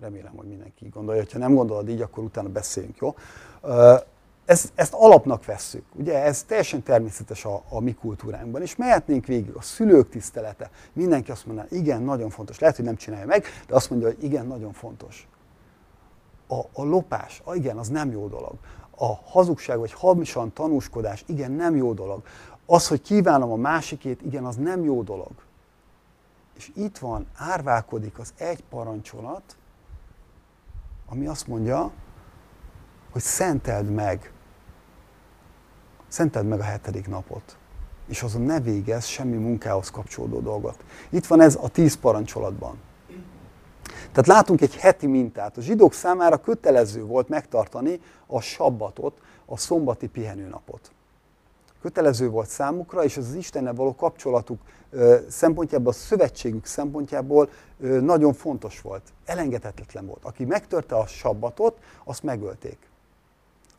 Remélem, 0.00 0.36
hogy 0.36 0.46
mindenki 0.48 0.88
gondolja. 0.88 1.24
Ha 1.32 1.38
nem 1.38 1.54
gondolod 1.54 1.88
így, 1.88 2.00
akkor 2.00 2.24
utána 2.24 2.48
beszéljünk, 2.48 2.96
jó? 2.96 3.14
Ezt, 4.50 4.72
ezt 4.74 4.94
alapnak 4.94 5.44
vesszük. 5.44 5.84
Ugye 5.94 6.22
ez 6.22 6.42
teljesen 6.42 6.82
természetes 6.82 7.44
a, 7.44 7.62
a 7.68 7.80
mi 7.80 7.94
kultúránkban, 7.94 8.62
és 8.62 8.76
mehetnénk 8.76 9.26
végig 9.26 9.54
a 9.54 9.62
szülők 9.62 10.08
tisztelete. 10.08 10.70
Mindenki 10.92 11.30
azt 11.30 11.46
mondaná, 11.46 11.68
igen, 11.70 12.02
nagyon 12.02 12.30
fontos. 12.30 12.58
Lehet, 12.58 12.76
hogy 12.76 12.84
nem 12.84 12.96
csinálja 12.96 13.26
meg, 13.26 13.44
de 13.66 13.74
azt 13.74 13.90
mondja, 13.90 14.08
hogy 14.08 14.24
igen, 14.24 14.46
nagyon 14.46 14.72
fontos. 14.72 15.28
A, 16.48 16.58
a 16.72 16.84
lopás, 16.84 17.40
a, 17.44 17.54
igen, 17.54 17.76
az 17.78 17.88
nem 17.88 18.10
jó 18.10 18.28
dolog. 18.28 18.54
A 18.96 19.14
hazugság 19.24 19.78
vagy 19.78 19.92
hamisan 19.92 20.52
tanúskodás, 20.52 21.24
igen, 21.26 21.50
nem 21.50 21.76
jó 21.76 21.92
dolog. 21.92 22.22
Az, 22.66 22.88
hogy 22.88 23.02
kívánom 23.02 23.50
a 23.50 23.56
másikét, 23.56 24.22
igen, 24.22 24.44
az 24.44 24.56
nem 24.56 24.84
jó 24.84 25.02
dolog. 25.02 25.32
És 26.56 26.70
itt 26.74 26.98
van, 26.98 27.26
árválkodik 27.36 28.18
az 28.18 28.32
egy 28.36 28.64
parancsolat, 28.70 29.56
ami 31.08 31.26
azt 31.26 31.46
mondja, 31.46 31.90
hogy 33.10 33.22
szenteld 33.22 33.90
meg, 33.90 34.32
szenteld 36.10 36.46
meg 36.46 36.58
a 36.60 36.62
hetedik 36.62 37.08
napot, 37.08 37.56
és 38.06 38.22
azon 38.22 38.42
ne 38.42 38.60
végez 38.60 39.04
semmi 39.04 39.36
munkához 39.36 39.90
kapcsolódó 39.90 40.40
dolgot. 40.40 40.84
Itt 41.10 41.26
van 41.26 41.40
ez 41.40 41.58
a 41.62 41.68
tíz 41.68 41.94
parancsolatban. 41.94 42.78
Tehát 43.98 44.26
látunk 44.26 44.60
egy 44.60 44.76
heti 44.76 45.06
mintát. 45.06 45.56
A 45.56 45.60
zsidók 45.60 45.92
számára 45.92 46.36
kötelező 46.36 47.04
volt 47.04 47.28
megtartani 47.28 48.00
a 48.26 48.40
sabbatot, 48.40 49.18
a 49.46 49.56
szombati 49.56 50.06
pihenőnapot. 50.06 50.90
Kötelező 51.82 52.28
volt 52.28 52.48
számukra, 52.48 53.04
és 53.04 53.16
az 53.16 53.34
Istennel 53.34 53.74
való 53.74 53.94
kapcsolatuk 53.94 54.60
szempontjából, 55.28 55.92
a 55.92 55.94
szövetségük 55.94 56.66
szempontjából 56.66 57.50
nagyon 58.00 58.32
fontos 58.32 58.80
volt. 58.80 59.02
Elengedhetetlen 59.24 60.06
volt. 60.06 60.24
Aki 60.24 60.44
megtörte 60.44 60.94
a 60.94 61.06
sabbatot, 61.06 61.78
azt 62.04 62.22
megölték 62.22 62.89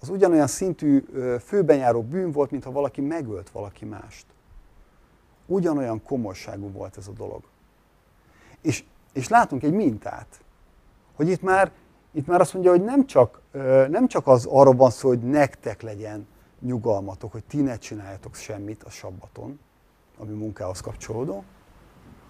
az 0.02 0.10
ugyanolyan 0.10 0.48
szintű 0.48 1.04
főbenjáró 1.40 2.02
bűn 2.02 2.32
volt, 2.32 2.52
mintha 2.52 2.72
valaki 2.72 3.02
megölt 3.02 3.50
valaki 3.50 3.86
mást. 3.86 4.26
Ugyanolyan 5.46 6.04
komolyságú 6.04 6.72
volt 6.72 6.98
ez 6.98 7.08
a 7.08 7.12
dolog. 7.12 7.44
És, 8.62 8.84
és 9.14 9.28
látunk 9.28 9.64
egy 9.64 9.74
mintát, 9.74 10.42
hogy 11.16 11.30
itt 11.30 11.42
már, 11.42 11.72
itt 12.12 12.28
már 12.28 12.42
azt 12.42 12.54
mondja, 12.54 12.72
hogy 12.72 12.84
nem 12.84 13.06
csak, 13.06 13.42
nem 13.90 14.08
csak 14.08 14.28
az 14.28 14.46
arról 14.46 14.76
van 14.76 14.90
szó, 14.90 15.08
hogy 15.08 15.20
nektek 15.20 15.82
legyen 15.82 16.28
nyugalmatok, 16.60 17.32
hogy 17.32 17.44
ti 17.44 17.62
ne 17.62 17.78
csináljatok 17.78 18.36
semmit 18.36 18.84
a 18.84 18.90
sabbaton, 18.90 19.60
ami 20.18 20.34
munkához 20.34 20.82
kapcsolódó, 20.82 21.44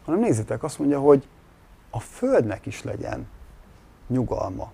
hanem 0.05 0.19
nézzétek, 0.19 0.63
azt 0.63 0.79
mondja, 0.79 0.99
hogy 0.99 1.27
a 1.89 1.99
földnek 1.99 2.65
is 2.65 2.83
legyen 2.83 3.27
nyugalma. 4.07 4.71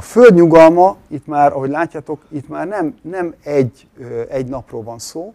A 0.00 0.02
föld 0.02 0.34
nyugalma, 0.34 0.96
itt 1.08 1.26
már, 1.26 1.52
ahogy 1.52 1.70
látjátok, 1.70 2.22
itt 2.28 2.48
már 2.48 2.66
nem, 2.66 2.98
nem 3.02 3.34
egy, 3.42 3.88
egy 4.28 4.46
napról 4.46 4.82
van 4.82 4.98
szó, 4.98 5.34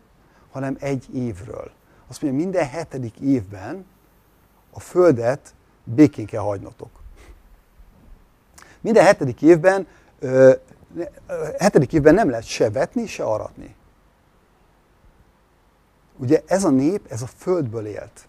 hanem 0.52 0.78
egy 0.80 1.16
évről. 1.16 1.72
Azt 2.08 2.22
mondja, 2.22 2.44
minden 2.44 2.68
hetedik 2.68 3.20
évben 3.20 3.86
a 4.72 4.80
földet 4.80 5.54
békén 5.84 6.26
kell 6.26 6.42
hagynotok. 6.42 6.90
Minden 8.82 9.04
hetedik 9.04 9.42
évben, 9.42 9.88
hetedik 11.58 11.94
évben 11.94 12.14
nem 12.14 12.30
lehet 12.30 12.46
se 12.46 12.70
vetni, 12.70 13.08
se 13.08 13.24
aratni. 13.24 13.76
Ugye 16.18 16.44
ez 16.46 16.64
a 16.64 16.70
nép, 16.70 17.06
ez 17.10 17.22
a 17.22 17.30
földből 17.38 17.86
élt. 17.86 18.28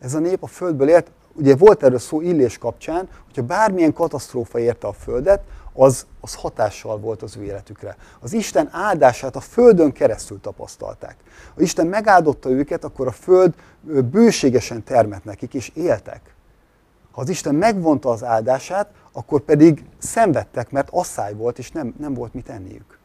Ez 0.00 0.14
a 0.14 0.18
nép 0.18 0.42
a 0.42 0.46
földből 0.46 0.88
élt, 0.88 1.10
ugye 1.34 1.56
volt 1.56 1.82
erről 1.82 1.98
szó 1.98 2.20
Illés 2.20 2.58
kapcsán, 2.58 3.08
hogyha 3.24 3.42
bármilyen 3.42 3.92
katasztrófa 3.92 4.58
érte 4.58 4.86
a 4.86 4.92
Földet, 4.92 5.42
az, 5.72 6.06
az 6.20 6.34
hatással 6.34 6.98
volt 6.98 7.22
az 7.22 7.36
ő 7.36 7.42
életükre. 7.42 7.96
Az 8.20 8.32
Isten 8.32 8.68
áldását 8.72 9.36
a 9.36 9.40
Földön 9.40 9.92
keresztül 9.92 10.40
tapasztalták. 10.40 11.16
Ha 11.54 11.60
Isten 11.60 11.86
megáldotta 11.86 12.50
őket, 12.50 12.84
akkor 12.84 13.06
a 13.06 13.12
Föld 13.12 13.54
bőségesen 14.10 14.84
termett 14.84 15.24
nekik, 15.24 15.54
és 15.54 15.70
éltek. 15.74 16.34
Ha 17.10 17.20
az 17.20 17.28
Isten 17.28 17.54
megvonta 17.54 18.10
az 18.10 18.24
áldását, 18.24 18.90
akkor 19.12 19.40
pedig 19.40 19.84
szenvedtek, 19.98 20.70
mert 20.70 20.88
asszály 20.90 21.34
volt, 21.34 21.58
és 21.58 21.70
nem, 21.70 21.94
nem 21.98 22.14
volt 22.14 22.34
mit 22.34 22.48
enniük, 22.48 22.98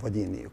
vagy 0.00 0.16
inniük. 0.16 0.52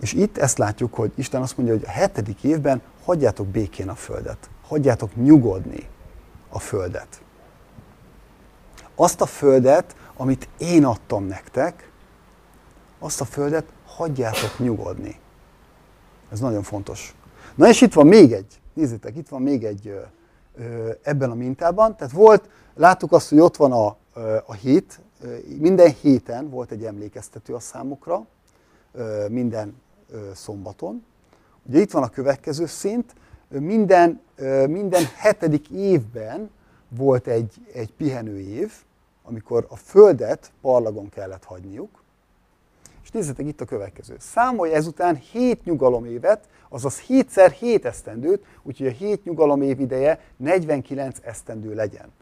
És 0.00 0.12
itt 0.12 0.38
ezt 0.38 0.58
látjuk, 0.58 0.94
hogy 0.94 1.12
Isten 1.14 1.42
azt 1.42 1.56
mondja, 1.56 1.74
hogy 1.74 1.84
a 1.86 1.90
hetedik 1.90 2.44
évben 2.44 2.82
hagyjátok 3.04 3.46
békén 3.46 3.88
a 3.88 3.94
Földet 3.94 4.50
hagyjátok 4.72 5.16
nyugodni 5.16 5.88
a 6.48 6.58
földet. 6.58 7.22
Azt 8.94 9.20
a 9.20 9.26
földet, 9.26 9.96
amit 10.16 10.48
én 10.58 10.84
adtam 10.84 11.24
nektek, 11.24 11.92
azt 12.98 13.20
a 13.20 13.24
földet 13.24 13.72
hagyjátok 13.86 14.58
nyugodni. 14.58 15.18
Ez 16.30 16.40
nagyon 16.40 16.62
fontos. 16.62 17.14
Na 17.54 17.68
és 17.68 17.80
itt 17.80 17.92
van 17.92 18.06
még 18.06 18.32
egy, 18.32 18.60
nézzétek, 18.72 19.16
itt 19.16 19.28
van 19.28 19.42
még 19.42 19.64
egy 19.64 20.00
ebben 21.02 21.30
a 21.30 21.34
mintában. 21.34 21.96
Tehát 21.96 22.12
volt, 22.12 22.48
láttuk 22.74 23.12
azt, 23.12 23.28
hogy 23.28 23.38
ott 23.38 23.56
van 23.56 23.72
a, 23.72 23.96
a 24.46 24.52
hét, 24.52 25.00
minden 25.58 25.94
héten 26.00 26.50
volt 26.50 26.70
egy 26.70 26.84
emlékeztető 26.84 27.54
a 27.54 27.60
számukra, 27.60 28.26
minden 29.28 29.80
szombaton. 30.34 31.04
Ugye 31.66 31.80
itt 31.80 31.90
van 31.90 32.02
a 32.02 32.08
következő 32.08 32.66
szint, 32.66 33.14
minden, 33.48 34.20
minden 34.68 35.04
hetedik 35.16 35.70
évben 35.70 36.50
volt 36.88 37.26
egy, 37.26 37.54
egy 37.72 37.92
pihenő 37.92 38.38
év, 38.38 38.72
amikor 39.22 39.66
a 39.68 39.76
földet 39.76 40.52
parlagon 40.60 41.08
kellett 41.08 41.44
hagyniuk. 41.44 42.02
És 43.02 43.10
nézzétek 43.10 43.46
itt 43.46 43.60
a 43.60 43.64
következő. 43.64 44.16
Számolj 44.18 44.72
ezután 44.72 45.16
7 45.16 45.64
nyugalomévet, 45.64 46.48
azaz 46.68 47.02
7-szer 47.08 47.54
7 47.58 47.84
esztendőt, 47.84 48.44
úgyhogy 48.62 48.86
a 48.86 48.90
7 48.90 49.24
nyugalomév 49.24 49.80
ideje 49.80 50.20
49 50.36 51.18
esztendő 51.22 51.74
legyen. 51.74 52.12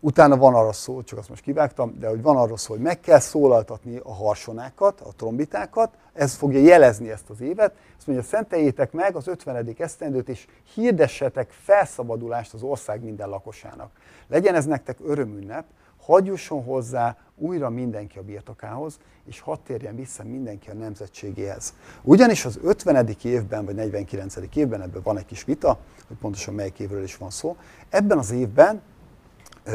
Utána 0.00 0.36
van 0.36 0.54
arra 0.54 0.72
szó, 0.72 1.02
csak 1.02 1.18
azt 1.18 1.28
most 1.28 1.42
kivágtam, 1.42 1.98
de 1.98 2.08
hogy 2.08 2.22
van 2.22 2.36
arra 2.36 2.56
szó, 2.56 2.72
hogy 2.72 2.82
meg 2.82 3.00
kell 3.00 3.18
szólaltatni 3.18 4.00
a 4.02 4.14
harsonákat, 4.14 5.00
a 5.00 5.12
trombitákat, 5.16 5.94
ez 6.12 6.34
fogja 6.34 6.60
jelezni 6.60 7.10
ezt 7.10 7.30
az 7.30 7.40
évet. 7.40 7.74
Azt 7.96 8.06
mondja, 8.06 8.24
szenteljétek 8.24 8.92
meg 8.92 9.16
az 9.16 9.28
50. 9.28 9.74
esztendőt, 9.78 10.28
és 10.28 10.46
hirdessetek 10.74 11.50
felszabadulást 11.50 12.54
az 12.54 12.62
ország 12.62 13.02
minden 13.02 13.28
lakosának. 13.28 13.90
Legyen 14.28 14.54
ez 14.54 14.66
nektek 14.66 14.98
örömünnep, 15.04 15.64
hagyjusson 16.00 16.64
hozzá 16.64 17.16
újra 17.36 17.70
mindenki 17.70 18.18
a 18.18 18.22
birtokához, 18.22 18.98
és 19.26 19.40
hadd 19.40 19.58
térjen 19.66 19.96
vissza 19.96 20.24
mindenki 20.24 20.70
a 20.70 20.74
nemzetségéhez. 20.74 21.74
Ugyanis 22.02 22.44
az 22.44 22.58
50. 22.62 23.08
évben, 23.22 23.64
vagy 23.64 23.74
49. 23.74 24.36
évben, 24.54 24.82
ebből 24.82 25.02
van 25.02 25.18
egy 25.18 25.26
kis 25.26 25.44
vita, 25.44 25.78
hogy 26.08 26.16
pontosan 26.16 26.54
melyik 26.54 26.78
évről 26.78 27.02
is 27.02 27.16
van 27.16 27.30
szó, 27.30 27.56
ebben 27.88 28.18
az 28.18 28.30
évben 28.30 28.82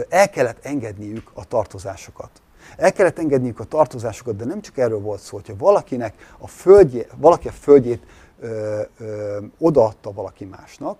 el 0.09 0.29
kellett 0.29 0.65
engedniük 0.65 1.31
a 1.33 1.45
tartozásokat. 1.45 2.41
El 2.77 2.93
kellett 2.93 3.19
engedniük 3.19 3.59
a 3.59 3.63
tartozásokat, 3.63 4.35
de 4.35 4.45
nem 4.45 4.61
csak 4.61 4.77
erről 4.77 4.99
volt 4.99 5.21
szó, 5.21 5.35
hogyha 5.35 5.55
valakinek 5.57 6.33
a 6.37 6.47
földje, 6.47 7.05
valaki 7.17 7.47
a 7.47 7.51
földjét 7.51 8.03
ö, 8.39 8.81
ö, 8.97 9.39
odaadta 9.57 10.13
valaki 10.13 10.45
másnak, 10.45 10.97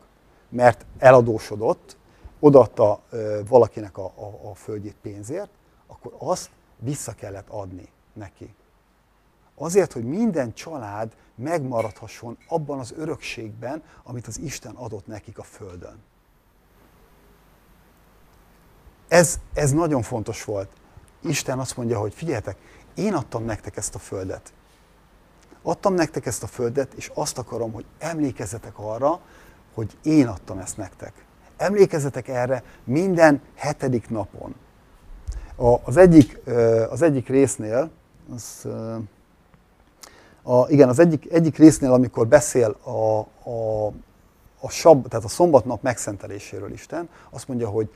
mert 0.50 0.86
eladósodott, 0.98 1.98
odaadta 2.40 3.00
ö, 3.10 3.42
valakinek 3.48 3.98
a, 3.98 4.06
a, 4.06 4.50
a 4.50 4.56
földjét 4.56 4.96
pénzért, 5.02 5.50
akkor 5.88 6.14
azt 6.18 6.50
vissza 6.78 7.12
kellett 7.12 7.50
adni 7.50 7.88
neki. 8.14 8.56
Azért, 9.56 9.94
hogy 9.94 10.04
minden 10.04 10.54
család 10.54 11.12
megmaradhasson 11.36 12.38
abban 12.48 12.80
az 12.80 12.94
örökségben, 12.98 13.84
amit 14.04 14.28
az 14.28 14.40
Isten 14.40 14.76
adott 14.76 15.08
nekik 15.08 15.38
a 15.38 15.44
földön. 15.44 16.04
Ez, 19.08 19.40
ez 19.54 19.72
nagyon 19.72 20.02
fontos 20.02 20.44
volt. 20.44 20.70
Isten 21.22 21.60
azt 21.60 21.78
mondja, 21.78 22.00
hogy 22.00 22.14
figyeljetek, 22.14 22.58
én 22.96 23.14
adtam 23.14 23.46
nektek 23.46 23.78
ezt 23.78 23.96
a 23.96 24.00
földet. 24.00 24.54
Adtam 25.62 25.94
nektek 25.94 26.26
ezt 26.26 26.44
a 26.44 26.48
földet, 26.48 26.94
és 26.94 27.12
azt 27.14 27.38
akarom, 27.38 27.72
hogy 27.72 27.86
emlékezzetek 28.00 28.80
arra, 28.80 29.20
hogy 29.74 29.98
én 30.04 30.28
adtam 30.28 30.58
ezt 30.58 30.78
nektek. 30.78 31.26
Emlékezzetek 31.58 32.28
erre 32.28 32.64
minden 32.84 33.42
hetedik 33.56 34.10
napon. 34.10 34.56
A, 35.56 35.76
az, 35.84 35.98
egyik, 35.98 36.40
az 36.90 37.02
egyik 37.02 37.28
résznél, 37.28 37.90
az, 38.34 38.68
a, 40.44 40.70
igen, 40.70 40.90
az 40.90 41.00
egyik, 41.00 41.32
egyik 41.32 41.58
résznél, 41.58 41.94
amikor 41.94 42.28
beszél 42.28 42.78
a, 42.84 43.20
a, 43.50 43.88
a, 44.60 44.70
sab, 44.70 45.08
tehát 45.08 45.26
a 45.26 45.30
szombatnap 45.30 45.82
megszenteléséről 45.82 46.72
Isten, 46.72 47.10
azt 47.30 47.48
mondja, 47.48 47.70
hogy, 47.70 47.90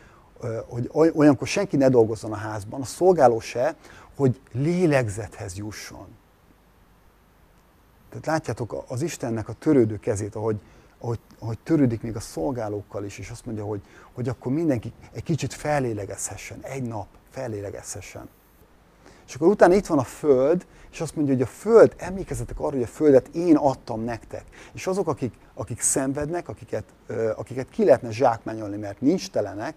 hogy 0.68 0.90
olyankor 0.94 1.48
senki 1.48 1.78
ne 1.78 1.90
dolgozzon 1.90 2.32
a 2.32 2.36
házban, 2.36 2.82
a 2.82 2.86
szolgáló 2.86 3.40
se, 3.40 3.76
hogy 4.16 4.42
lélegzethez 4.52 5.58
jusson. 5.58 6.08
Tehát 8.10 8.26
látjátok 8.26 8.84
az 8.88 9.02
Istennek 9.02 9.50
a 9.50 9.54
törődő 9.54 10.00
kezét, 10.00 10.36
ahogy, 10.36 10.60
ahogy, 11.00 11.20
ahogy 11.40 11.58
törődik 11.64 12.02
még 12.02 12.16
a 12.16 12.20
szolgálókkal 12.20 13.06
is, 13.06 13.18
és 13.18 13.30
azt 13.30 13.46
mondja, 13.46 13.66
hogy, 13.66 13.82
hogy 14.14 14.30
akkor 14.30 14.52
mindenki 14.52 14.94
egy 15.14 15.24
kicsit 15.24 15.54
fellélegezhessen, 15.54 16.60
egy 16.62 16.84
nap 16.84 17.08
fellélegezhessen. 17.30 18.30
És 19.28 19.36
akkor 19.36 19.48
utána 19.48 19.74
itt 19.74 19.86
van 19.86 20.00
a 20.00 20.04
Föld, 20.04 20.66
és 20.92 21.02
azt 21.02 21.16
mondja, 21.16 21.34
hogy 21.34 21.44
a 21.44 21.48
Föld, 21.48 21.94
emlékezzetek 21.98 22.60
arra, 22.60 22.72
hogy 22.72 22.84
a 22.84 22.88
Földet 22.88 23.28
én 23.28 23.56
adtam 23.56 24.04
nektek. 24.04 24.44
És 24.74 24.88
azok, 24.88 25.08
akik, 25.08 25.34
akik 25.54 25.82
szenvednek, 25.82 26.50
akiket, 26.50 26.84
akiket 27.36 27.70
ki 27.70 27.84
lehetne 27.84 28.12
zsákmányolni, 28.12 28.78
mert 28.78 29.02
nincs 29.02 29.30
telenek, 29.30 29.76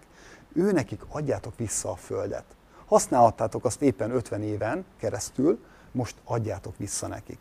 ő 0.53 0.73
nekik 0.73 1.03
adjátok 1.09 1.57
vissza 1.57 1.91
a 1.91 1.97
Földet. 1.97 2.45
Használhattátok 2.87 3.65
azt 3.65 3.83
éppen 3.83 4.11
50 4.11 4.43
éven 4.43 4.85
keresztül, 4.97 5.59
most 5.93 6.17
adjátok 6.25 6.77
vissza 6.77 7.07
nekik. 7.07 7.39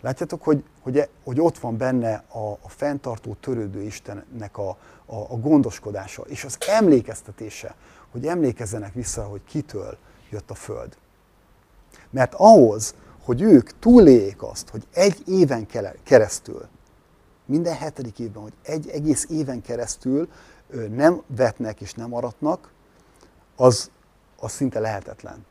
Látjátok, 0.00 0.42
hogy, 0.42 0.64
hogy, 0.80 1.08
hogy 1.24 1.40
ott 1.40 1.58
van 1.58 1.76
benne 1.76 2.24
a, 2.28 2.50
a 2.62 2.68
fenntartó, 2.68 3.36
törődő 3.40 3.82
Istennek 3.82 4.58
a, 4.58 4.68
a, 5.06 5.14
a 5.14 5.36
gondoskodása, 5.36 6.22
és 6.22 6.44
az 6.44 6.58
emlékeztetése, 6.68 7.74
hogy 8.10 8.26
emlékezzenek 8.26 8.92
vissza, 8.94 9.22
hogy 9.22 9.44
kitől 9.44 9.96
jött 10.30 10.50
a 10.50 10.54
Föld. 10.54 10.96
Mert 12.10 12.34
ahhoz, 12.34 12.94
hogy 13.24 13.42
ők 13.42 13.78
túléljék 13.78 14.42
azt, 14.42 14.68
hogy 14.68 14.86
egy 14.92 15.22
éven 15.26 15.66
keresztül, 16.02 16.68
minden 17.44 17.74
hetedik 17.74 18.18
évben, 18.18 18.42
hogy 18.42 18.52
egy 18.62 18.88
egész 18.88 19.26
éven 19.30 19.62
keresztül 19.62 20.28
nem 20.90 21.22
vetnek 21.26 21.80
és 21.80 21.94
nem 21.94 22.14
aratnak, 22.14 22.72
az, 23.56 23.90
az 24.38 24.52
szinte 24.52 24.80
lehetetlen. 24.80 25.46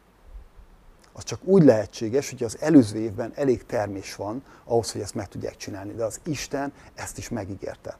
Az 1.13 1.23
csak 1.23 1.39
úgy 1.43 1.63
lehetséges, 1.63 2.29
hogy 2.29 2.43
az 2.43 2.57
előző 2.59 2.99
évben 2.99 3.31
elég 3.35 3.65
termés 3.65 4.15
van 4.15 4.43
ahhoz, 4.63 4.91
hogy 4.91 5.01
ezt 5.01 5.15
meg 5.15 5.27
tudják 5.27 5.55
csinálni. 5.55 5.93
De 5.93 6.03
az 6.03 6.19
Isten 6.23 6.73
ezt 6.93 7.17
is 7.17 7.29
megígérte. 7.29 7.97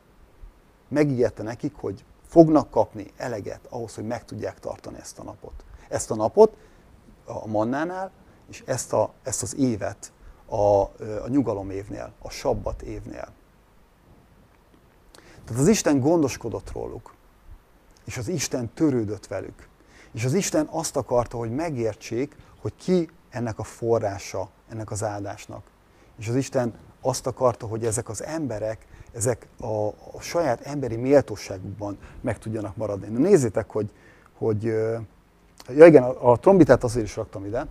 Megígérte 0.88 1.44
nekik, 1.44 1.76
hogy 1.76 2.06
fognak 2.28 2.72
kapni 2.72 3.12
eleget 3.18 3.60
ahhoz, 3.70 3.96
hogy 3.96 4.08
meg 4.08 4.26
tudják 4.26 4.60
tartani 4.60 4.98
ezt 4.98 5.20
a 5.20 5.24
napot. 5.24 5.64
Ezt 5.90 6.12
a 6.12 6.16
napot 6.16 6.56
a 7.26 7.48
mannánál, 7.48 8.12
és 8.50 8.64
ezt, 8.66 8.94
a, 8.94 9.14
ezt 9.24 9.42
az 9.42 9.56
évet 9.56 10.12
a, 10.46 10.82
a 11.24 11.28
nyugalom 11.28 11.70
évnél, 11.70 12.14
a 12.20 12.30
sabbat 12.30 12.82
évnél. 12.82 13.28
Tehát 15.50 15.64
az 15.64 15.70
Isten 15.70 16.00
gondoskodott 16.00 16.72
róluk, 16.72 17.14
és 18.06 18.18
az 18.18 18.28
Isten 18.28 18.74
törődött 18.74 19.28
velük. 19.28 19.68
És 20.12 20.26
az 20.26 20.34
Isten 20.34 20.68
azt 20.72 20.96
akarta, 20.96 21.38
hogy 21.38 21.52
megértsék, 21.52 22.36
hogy 22.62 22.74
ki 22.76 23.10
ennek 23.30 23.60
a 23.60 23.64
forrása, 23.64 24.50
ennek 24.72 24.92
az 24.92 25.04
áldásnak. 25.04 25.64
És 26.18 26.28
az 26.28 26.36
Isten 26.36 26.74
azt 27.02 27.28
akarta, 27.28 27.66
hogy 27.68 27.86
ezek 27.86 28.10
az 28.10 28.24
emberek, 28.24 28.86
ezek 29.14 29.48
a, 29.60 29.88
a 29.88 30.20
saját 30.22 30.62
emberi 30.62 30.96
méltóságukban 30.96 31.98
meg 32.22 32.38
tudjanak 32.38 32.76
maradni. 32.76 33.08
Na 33.08 33.20
nézzétek, 33.20 33.70
hogy, 33.70 33.90
hogy 34.38 34.64
ja 34.64 35.86
igen, 35.86 36.04
a, 36.04 36.32
a 36.32 36.38
trombitát 36.38 36.84
azért 36.84 37.06
is 37.06 37.16
raktam 37.16 37.46
ide, 37.46 37.68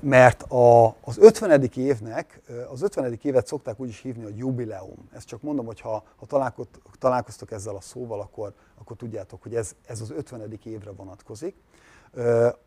mert 0.00 0.42
a, 0.42 0.86
az 1.00 1.18
50. 1.18 1.62
évnek, 1.74 2.40
az 2.70 2.82
50. 2.82 3.18
évet 3.22 3.46
szokták 3.46 3.80
úgy 3.80 3.88
is 3.88 4.00
hívni, 4.00 4.22
hogy 4.22 4.36
jubileum. 4.36 5.08
Ezt 5.12 5.26
csak 5.26 5.42
mondom, 5.42 5.66
hogy 5.66 5.80
ha, 5.80 6.04
ha 6.16 6.26
találkoztok 6.98 7.50
ezzel 7.50 7.74
a 7.74 7.80
szóval, 7.80 8.20
akkor, 8.20 8.52
akkor 8.78 8.96
tudjátok, 8.96 9.42
hogy 9.42 9.54
ez, 9.54 9.74
ez 9.86 10.00
az 10.00 10.10
50. 10.10 10.58
évre 10.64 10.90
vonatkozik. 10.90 11.54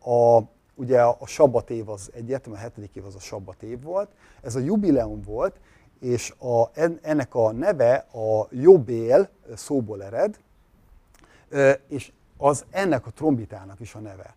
A, 0.04 0.40
ugye 0.74 1.02
a 1.02 1.26
sabbat 1.26 1.70
év 1.70 1.88
az 1.88 2.10
egyértelműen, 2.14 2.62
a 2.62 2.66
hetedik 2.66 2.96
év 2.96 3.04
az 3.04 3.14
a 3.14 3.20
sabbat 3.20 3.62
év 3.62 3.82
volt. 3.82 4.10
Ez 4.42 4.54
a 4.54 4.58
jubileum 4.58 5.22
volt, 5.22 5.60
és 6.00 6.30
a, 6.30 6.70
ennek 7.02 7.34
a 7.34 7.52
neve 7.52 7.94
a 7.94 8.46
jobbél 8.50 9.28
szóból 9.54 10.02
ered, 10.02 10.38
és 11.88 12.12
az 12.36 12.64
ennek 12.70 13.06
a 13.06 13.10
trombitának 13.10 13.80
is 13.80 13.94
a 13.94 13.98
neve. 13.98 14.36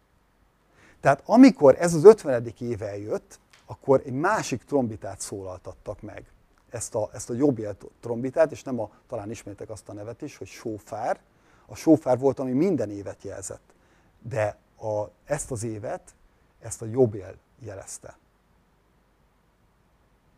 Tehát 1.00 1.22
amikor 1.26 1.76
ez 1.80 1.94
az 1.94 2.04
50. 2.04 2.54
éve 2.60 2.88
eljött, 2.90 3.40
akkor 3.66 4.02
egy 4.06 4.14
másik 4.14 4.64
trombitát 4.64 5.20
szólaltattak 5.20 6.02
meg. 6.02 6.26
Ezt 6.70 6.96
a, 6.96 7.10
ezt 7.14 7.30
a 7.30 7.34
jobbél 7.34 7.78
trombitát, 8.00 8.52
és 8.52 8.64
nem 8.64 8.80
a, 8.80 8.90
talán 9.08 9.30
ismertek 9.30 9.70
azt 9.70 9.90
a 9.90 9.94
nevet 9.94 10.22
is, 10.22 10.38
hogy 10.38 10.48
sófár. 10.48 11.20
A 11.66 11.76
sófár 11.76 12.20
volt, 12.20 12.40
ami 12.40 12.52
minden 12.52 12.92
évet 12.92 13.24
jelzett. 13.24 13.74
De 14.22 14.58
a, 14.82 15.04
ezt 15.26 15.52
az 15.52 15.64
évet, 15.64 16.16
ezt 16.60 16.82
a 16.82 16.86
jobbél 16.86 17.36
jelezte. 17.60 18.18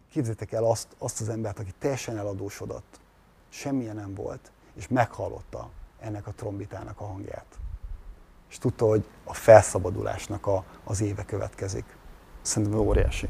Képzeljétek 0.10 0.52
el 0.52 0.64
azt, 0.64 0.88
azt 0.98 1.22
az 1.22 1.30
embert, 1.30 1.60
aki 1.60 1.74
teljesen 1.80 2.18
eladósodott, 2.18 3.00
semmilyen 3.50 3.96
nem 3.96 4.14
volt, 4.14 4.52
és 4.74 4.88
meghallotta 4.88 5.70
ennek 6.00 6.28
a 6.28 6.32
trombitának 6.32 7.00
a 7.00 7.06
hangját 7.06 7.60
és 8.52 8.58
tudta, 8.58 8.86
hogy 8.86 9.04
a 9.24 9.34
felszabadulásnak 9.34 10.48
a, 10.48 10.64
az 10.84 11.02
éve 11.02 11.26
következik. 11.26 11.86
Szerintem 12.42 12.80
óriási. 12.80 13.30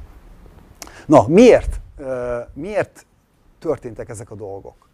Na, 1.06 1.28
miért? 1.28 1.80
Miért 2.54 3.06
történtek 3.60 4.10
ezek 4.10 4.32
a 4.32 4.36
dolgok? 4.36 4.90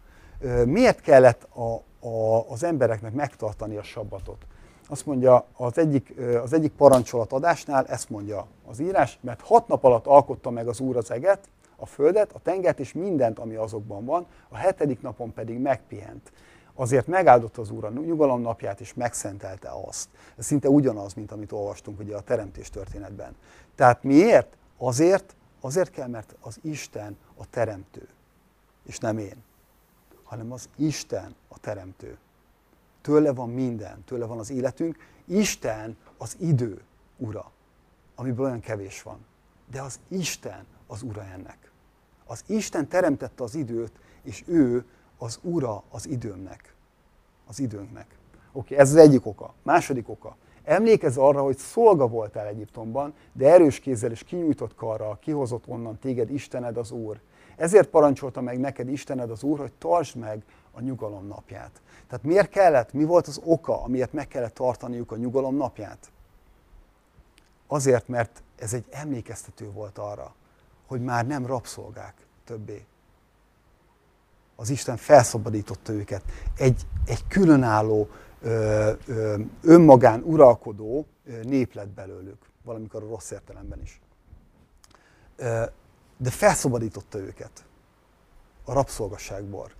Miért 0.64 1.00
kellett 1.00 1.42
a, 1.42 1.82
a, 2.08 2.44
az 2.48 2.62
embereknek 2.62 3.12
megtartani 3.12 3.76
a 3.76 3.82
sabbatot? 3.82 4.46
Azt 4.88 5.06
mondja, 5.06 5.46
az 5.52 5.78
egyik, 5.78 6.14
az 6.42 6.52
egyik 6.52 6.72
parancsolat 6.72 7.32
adásnál 7.32 7.86
ezt 7.86 8.10
mondja 8.10 8.46
az 8.66 8.78
írás, 8.78 9.18
mert 9.20 9.40
hat 9.40 9.68
nap 9.68 9.84
alatt 9.84 10.06
alkotta 10.06 10.50
meg 10.50 10.68
az 10.68 10.80
Úr 10.80 10.96
az 10.96 11.10
eget, 11.10 11.48
a 11.76 11.86
földet, 11.86 12.32
a 12.32 12.38
tengert 12.38 12.80
és 12.80 12.92
mindent, 12.92 13.38
ami 13.38 13.54
azokban 13.54 14.04
van, 14.04 14.26
a 14.48 14.56
hetedik 14.56 15.00
napon 15.00 15.32
pedig 15.32 15.58
megpihent 15.58 16.32
azért 16.78 17.06
megáldott 17.06 17.56
az 17.56 17.70
Úr 17.70 17.84
a 17.84 17.90
nyugalom 17.90 18.40
napját, 18.40 18.80
és 18.80 18.94
megszentelte 18.94 19.70
azt. 19.86 20.08
Ez 20.36 20.44
szinte 20.44 20.68
ugyanaz, 20.68 21.14
mint 21.14 21.32
amit 21.32 21.52
olvastunk 21.52 21.98
ugye 21.98 22.16
a 22.16 22.20
teremtés 22.20 22.70
történetben. 22.70 23.36
Tehát 23.74 24.02
miért? 24.02 24.56
Azért, 24.76 25.36
azért 25.60 25.90
kell, 25.90 26.08
mert 26.08 26.34
az 26.40 26.58
Isten 26.62 27.16
a 27.36 27.50
teremtő, 27.50 28.08
és 28.86 28.98
nem 28.98 29.18
én, 29.18 29.44
hanem 30.22 30.52
az 30.52 30.68
Isten 30.76 31.34
a 31.48 31.58
teremtő. 31.58 32.18
Tőle 33.00 33.32
van 33.32 33.50
minden, 33.50 34.04
tőle 34.04 34.26
van 34.26 34.38
az 34.38 34.50
életünk. 34.50 34.96
Isten 35.24 35.96
az 36.18 36.36
idő 36.40 36.82
ura, 37.16 37.50
amiből 38.14 38.44
olyan 38.44 38.60
kevés 38.60 39.02
van. 39.02 39.18
De 39.70 39.82
az 39.82 40.00
Isten 40.08 40.66
az 40.86 41.02
ura 41.02 41.24
ennek. 41.24 41.70
Az 42.26 42.42
Isten 42.46 42.88
teremtette 42.88 43.42
az 43.42 43.54
időt, 43.54 43.92
és 44.22 44.44
ő 44.46 44.84
az 45.18 45.38
ura 45.42 45.82
az 45.90 46.08
időmnek, 46.08 46.74
az 47.46 47.60
időnknek. 47.60 48.06
Oké, 48.52 48.74
okay, 48.74 48.76
ez 48.76 48.90
az 48.90 48.96
egyik 48.96 49.26
oka. 49.26 49.54
Második 49.62 50.08
oka. 50.08 50.36
Emlékezz 50.64 51.16
arra, 51.16 51.42
hogy 51.42 51.56
szolga 51.56 52.08
voltál 52.08 52.46
Egyiptomban, 52.46 53.14
de 53.32 53.52
erős 53.52 53.80
kézzel 53.80 54.10
és 54.10 54.24
kinyújtott 54.24 54.74
karral 54.74 55.18
kihozott 55.18 55.66
onnan 55.66 55.98
téged 55.98 56.30
Istened 56.30 56.76
az 56.76 56.90
Úr. 56.90 57.20
Ezért 57.56 57.88
parancsolta 57.88 58.40
meg 58.40 58.58
neked 58.60 58.88
Istened 58.88 59.30
az 59.30 59.42
Úr, 59.42 59.58
hogy 59.58 59.72
tartsd 59.78 60.16
meg 60.16 60.42
a 60.72 60.80
nyugalom 60.80 61.26
napját. 61.26 61.80
Tehát 62.08 62.24
miért 62.24 62.48
kellett, 62.48 62.92
mi 62.92 63.04
volt 63.04 63.26
az 63.26 63.40
oka, 63.44 63.82
amiért 63.82 64.12
meg 64.12 64.28
kellett 64.28 64.54
tartaniuk 64.54 65.12
a 65.12 65.16
nyugalom 65.16 65.56
napját? 65.56 66.10
Azért, 67.66 68.08
mert 68.08 68.42
ez 68.58 68.72
egy 68.72 68.84
emlékeztető 68.90 69.70
volt 69.70 69.98
arra, 69.98 70.34
hogy 70.86 71.02
már 71.02 71.26
nem 71.26 71.46
rabszolgák 71.46 72.14
többé, 72.44 72.86
az 74.60 74.70
Isten 74.70 74.96
felszabadította 74.96 75.92
őket. 75.92 76.22
Egy, 76.56 76.86
egy 77.04 77.26
különálló, 77.26 78.08
ö, 78.40 78.92
ö, 79.06 79.38
önmagán 79.62 80.22
uralkodó 80.22 81.06
nép 81.42 81.74
lett 81.74 81.88
belőlük, 81.88 82.46
valamikor 82.64 83.02
a 83.02 83.06
rossz 83.06 83.30
értelemben 83.30 83.80
is. 83.82 84.00
Ö, 85.36 85.64
de 86.16 86.30
felszabadította 86.30 87.18
őket 87.18 87.64
a 88.64 88.72
rabszolgasságból, 88.72 89.70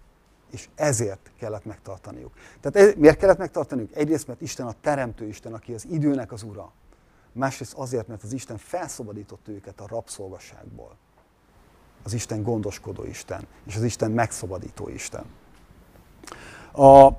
és 0.50 0.68
ezért 0.74 1.30
kellett 1.38 1.64
megtartaniuk. 1.64 2.32
Tehát 2.60 2.88
ez, 2.88 2.94
miért 2.96 3.18
kellett 3.18 3.38
megtartaniuk? 3.38 3.96
Egyrészt, 3.96 4.26
mert 4.26 4.40
Isten 4.40 4.66
a 4.66 4.74
teremtő 4.80 5.26
Isten, 5.26 5.54
aki 5.54 5.74
az 5.74 5.86
időnek 5.90 6.32
az 6.32 6.42
ura. 6.42 6.72
Másrészt 7.32 7.74
azért, 7.74 8.08
mert 8.08 8.22
az 8.22 8.32
Isten 8.32 8.58
felszabadította 8.58 9.50
őket 9.50 9.80
a 9.80 9.86
rabszolgasságból 9.86 10.96
az 12.02 12.12
Isten 12.12 12.42
gondoskodó 12.42 13.04
Isten, 13.04 13.46
és 13.66 13.76
az 13.76 13.82
Isten 13.82 14.10
megszabadító 14.10 14.88
Isten. 14.88 15.24
A, 16.72 17.10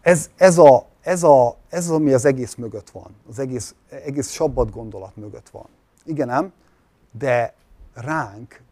ez, 0.00 0.30
ez, 0.36 0.58
a, 0.58 0.86
ez, 1.00 1.22
a, 1.22 1.56
ez, 1.68 1.90
ami 1.90 2.12
az 2.12 2.24
egész 2.24 2.54
mögött 2.54 2.90
van, 2.90 3.14
az 3.28 3.38
egész, 3.38 3.74
egész 3.88 4.30
sabbat 4.30 4.70
gondolat 4.70 5.16
mögött 5.16 5.48
van. 5.48 5.66
Igen 6.04 6.28
ám, 6.28 6.52
De 7.12 7.54
ránk, 7.94 8.62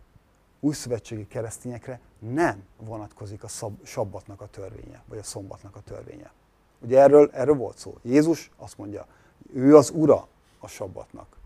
újszövetségi 0.60 1.26
keresztényekre 1.26 2.00
nem 2.18 2.62
vonatkozik 2.76 3.42
a 3.44 3.48
szab, 3.48 3.84
sabbatnak 3.84 4.40
a 4.40 4.46
törvénye, 4.46 5.02
vagy 5.06 5.18
a 5.18 5.22
szombatnak 5.22 5.76
a 5.76 5.80
törvénye. 5.80 6.32
Ugye 6.80 7.00
erről, 7.00 7.30
erről 7.32 7.54
volt 7.54 7.78
szó. 7.78 7.98
Jézus 8.02 8.50
azt 8.56 8.78
mondja, 8.78 9.06
ő 9.54 9.76
az 9.76 9.90
ura 9.94 10.28
a 10.58 10.66
sabbatnak. 10.66 11.36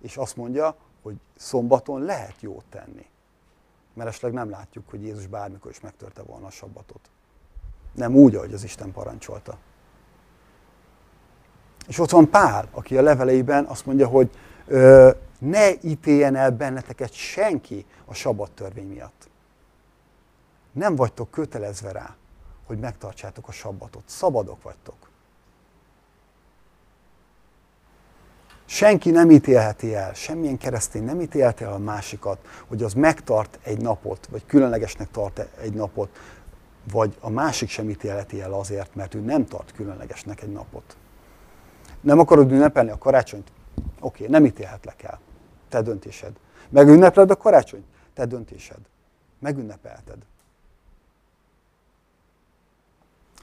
És 0.00 0.16
azt 0.16 0.36
mondja, 0.36 0.76
hogy 1.08 1.20
szombaton 1.36 2.02
lehet 2.02 2.34
jót 2.40 2.64
tenni. 2.70 3.06
Mert 3.94 4.32
nem 4.32 4.50
látjuk, 4.50 4.88
hogy 4.90 5.02
Jézus 5.02 5.26
bármikor 5.26 5.70
is 5.70 5.80
megtörte 5.80 6.22
volna 6.22 6.46
a 6.46 6.50
sabbatot. 6.50 7.00
Nem 7.94 8.14
úgy, 8.14 8.34
ahogy 8.34 8.52
az 8.52 8.64
Isten 8.64 8.92
parancsolta. 8.92 9.58
És 11.86 11.98
ott 11.98 12.10
van 12.10 12.30
Pál, 12.30 12.68
aki 12.70 12.96
a 12.96 13.02
leveleiben 13.02 13.64
azt 13.64 13.86
mondja, 13.86 14.06
hogy 14.06 14.30
ö, 14.66 15.10
ne 15.38 15.70
ítéljen 15.80 16.36
el 16.36 16.50
benneteket 16.50 17.12
senki 17.12 17.86
a 18.04 18.14
sabbat 18.14 18.50
törvény 18.50 18.88
miatt. 18.88 19.28
Nem 20.72 20.96
vagytok 20.96 21.30
kötelezve 21.30 21.92
rá, 21.92 22.16
hogy 22.66 22.78
megtartsátok 22.78 23.48
a 23.48 23.52
sabbatot. 23.52 24.02
Szabadok 24.06 24.62
vagytok. 24.62 25.07
Senki 28.70 29.10
nem 29.10 29.30
ítélheti 29.30 29.94
el, 29.94 30.14
semmilyen 30.14 30.58
keresztény 30.58 31.04
nem 31.04 31.20
ítélheti 31.20 31.64
el 31.64 31.72
a 31.72 31.78
másikat, 31.78 32.38
hogy 32.66 32.82
az 32.82 32.92
megtart 32.92 33.58
egy 33.62 33.80
napot, 33.80 34.26
vagy 34.30 34.46
különlegesnek 34.46 35.10
tart 35.10 35.38
egy 35.60 35.74
napot, 35.74 36.08
vagy 36.92 37.16
a 37.20 37.30
másik 37.30 37.68
sem 37.68 37.90
ítélheti 37.90 38.40
el 38.40 38.52
azért, 38.52 38.94
mert 38.94 39.14
ő 39.14 39.20
nem 39.20 39.46
tart 39.46 39.72
különlegesnek 39.72 40.42
egy 40.42 40.52
napot. 40.52 40.96
Nem 42.00 42.18
akarod 42.18 42.52
ünnepelni 42.52 42.90
a 42.90 42.98
karácsonyt? 42.98 43.52
Oké, 44.00 44.26
nem 44.26 44.44
ítélhetlek 44.44 45.02
el. 45.02 45.20
Te 45.68 45.82
döntésed. 45.82 46.32
Megünnepled 46.68 47.30
a 47.30 47.36
karácsonyt? 47.36 47.84
Te 48.14 48.24
döntésed. 48.24 48.80
Megünnepelted. 49.38 50.18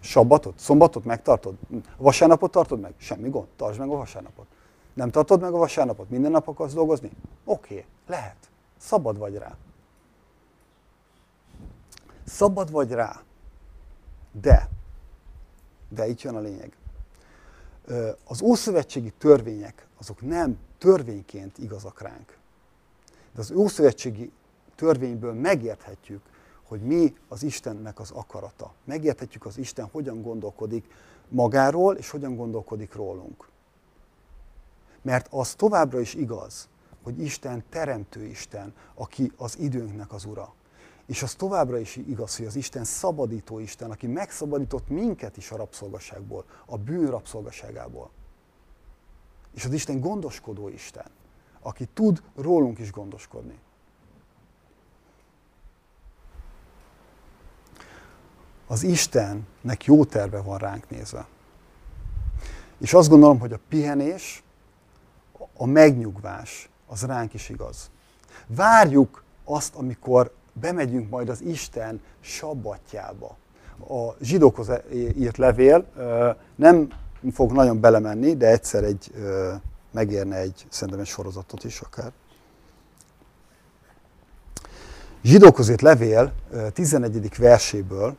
Sabbatot? 0.02 0.60
Szombatot 0.60 1.06
megtartod? 1.06 1.56
Vasárnapot 1.98 2.52
tartod 2.52 2.80
meg? 2.80 2.94
Semmi 2.98 3.30
gond, 3.30 3.48
tartsd 3.56 3.80
meg 3.80 3.90
a 3.90 3.96
vasárnapot. 3.96 4.48
Nem 4.96 5.10
tartod 5.10 5.42
meg 5.42 5.54
a 5.54 5.58
vasárnapot? 5.58 6.10
Minden 6.10 6.32
nap 6.32 6.48
akarsz 6.48 6.74
dolgozni? 6.74 7.12
Oké, 7.46 7.86
lehet. 8.08 8.50
Szabad 8.78 9.18
vagy 9.18 9.38
rá. 9.38 9.56
Szabad 12.26 12.72
vagy 12.72 12.92
rá. 12.92 13.22
De, 14.32 14.70
de 15.90 16.08
itt 16.08 16.22
jön 16.22 16.36
a 16.36 16.40
lényeg. 16.40 16.78
Az 18.28 18.42
ószövetségi 18.42 19.14
törvények, 19.18 19.88
azok 20.00 20.22
nem 20.22 20.58
törvényként 20.78 21.58
igazak 21.58 22.02
ránk. 22.02 22.38
De 23.34 23.40
az 23.42 23.52
ószövetségi 23.52 24.32
törvényből 24.76 25.34
megérthetjük, 25.34 26.22
hogy 26.64 26.82
mi 26.82 27.16
az 27.28 27.44
Istennek 27.44 28.00
az 28.00 28.12
akarata. 28.12 28.74
Megérthetjük 28.84 29.46
az 29.46 29.58
Isten 29.58 29.90
hogyan 29.92 30.22
gondolkodik 30.22 30.86
magáról, 31.30 31.96
és 31.96 32.10
hogyan 32.10 32.36
gondolkodik 32.36 32.94
rólunk. 32.94 33.48
Mert 35.06 35.28
az 35.30 35.56
továbbra 35.56 36.00
is 36.00 36.14
igaz, 36.14 36.68
hogy 37.04 37.22
Isten 37.22 37.64
teremtő 37.70 38.24
Isten, 38.24 38.74
aki 38.94 39.32
az 39.38 39.60
időnknek 39.60 40.14
az 40.14 40.26
ura. 40.26 40.54
És 41.06 41.24
az 41.24 41.34
továbbra 41.34 41.78
is 41.78 41.96
igaz, 41.96 42.38
hogy 42.38 42.46
az 42.46 42.56
Isten 42.56 42.84
szabadító 42.84 43.60
Isten, 43.60 43.92
aki 43.92 44.08
megszabadított 44.08 44.90
minket 44.90 45.38
is 45.38 45.52
a 45.52 45.56
rabszolgaságból, 45.56 46.46
a 46.66 46.78
bűn 46.78 47.10
rabszolgaságából. 47.10 48.10
És 49.54 49.66
az 49.66 49.74
Isten 49.74 50.00
gondoskodó 50.00 50.68
Isten, 50.68 51.10
aki 51.62 51.88
tud 51.94 52.24
rólunk 52.36 52.80
is 52.80 52.92
gondoskodni. 52.92 53.60
Az 58.68 58.84
Istennek 58.84 59.84
jó 59.84 60.06
terve 60.06 60.42
van 60.42 60.58
ránk 60.58 60.90
nézve. 60.90 61.28
És 62.78 62.94
azt 62.94 63.10
gondolom, 63.10 63.40
hogy 63.40 63.54
a 63.54 63.60
pihenés, 63.70 64.45
a 65.58 65.66
megnyugvás, 65.66 66.70
az 66.88 67.04
ránk 67.04 67.34
is 67.34 67.50
igaz. 67.50 67.90
Várjuk 68.48 69.24
azt, 69.44 69.76
amikor 69.76 70.32
bemegyünk 70.54 71.10
majd 71.10 71.30
az 71.30 71.42
Isten 71.42 72.02
sabbatjába. 72.20 73.38
A 73.90 74.16
zsidókhoz 74.22 74.70
írt 74.94 75.38
levél 75.38 75.86
nem 76.56 76.88
fog 77.32 77.52
nagyon 77.52 77.80
belemenni, 77.80 78.36
de 78.36 78.48
egyszer 78.48 78.84
egy, 78.84 79.12
megérne 79.92 80.36
egy, 80.36 80.66
szerintem 80.70 81.00
egy 81.00 81.08
sorozatot 81.08 81.64
is 81.64 81.80
akár. 81.80 82.12
Zsidókhoz 85.22 85.70
írt 85.70 85.82
levél 85.82 86.34
11. 86.74 87.38
verséből 87.38 88.16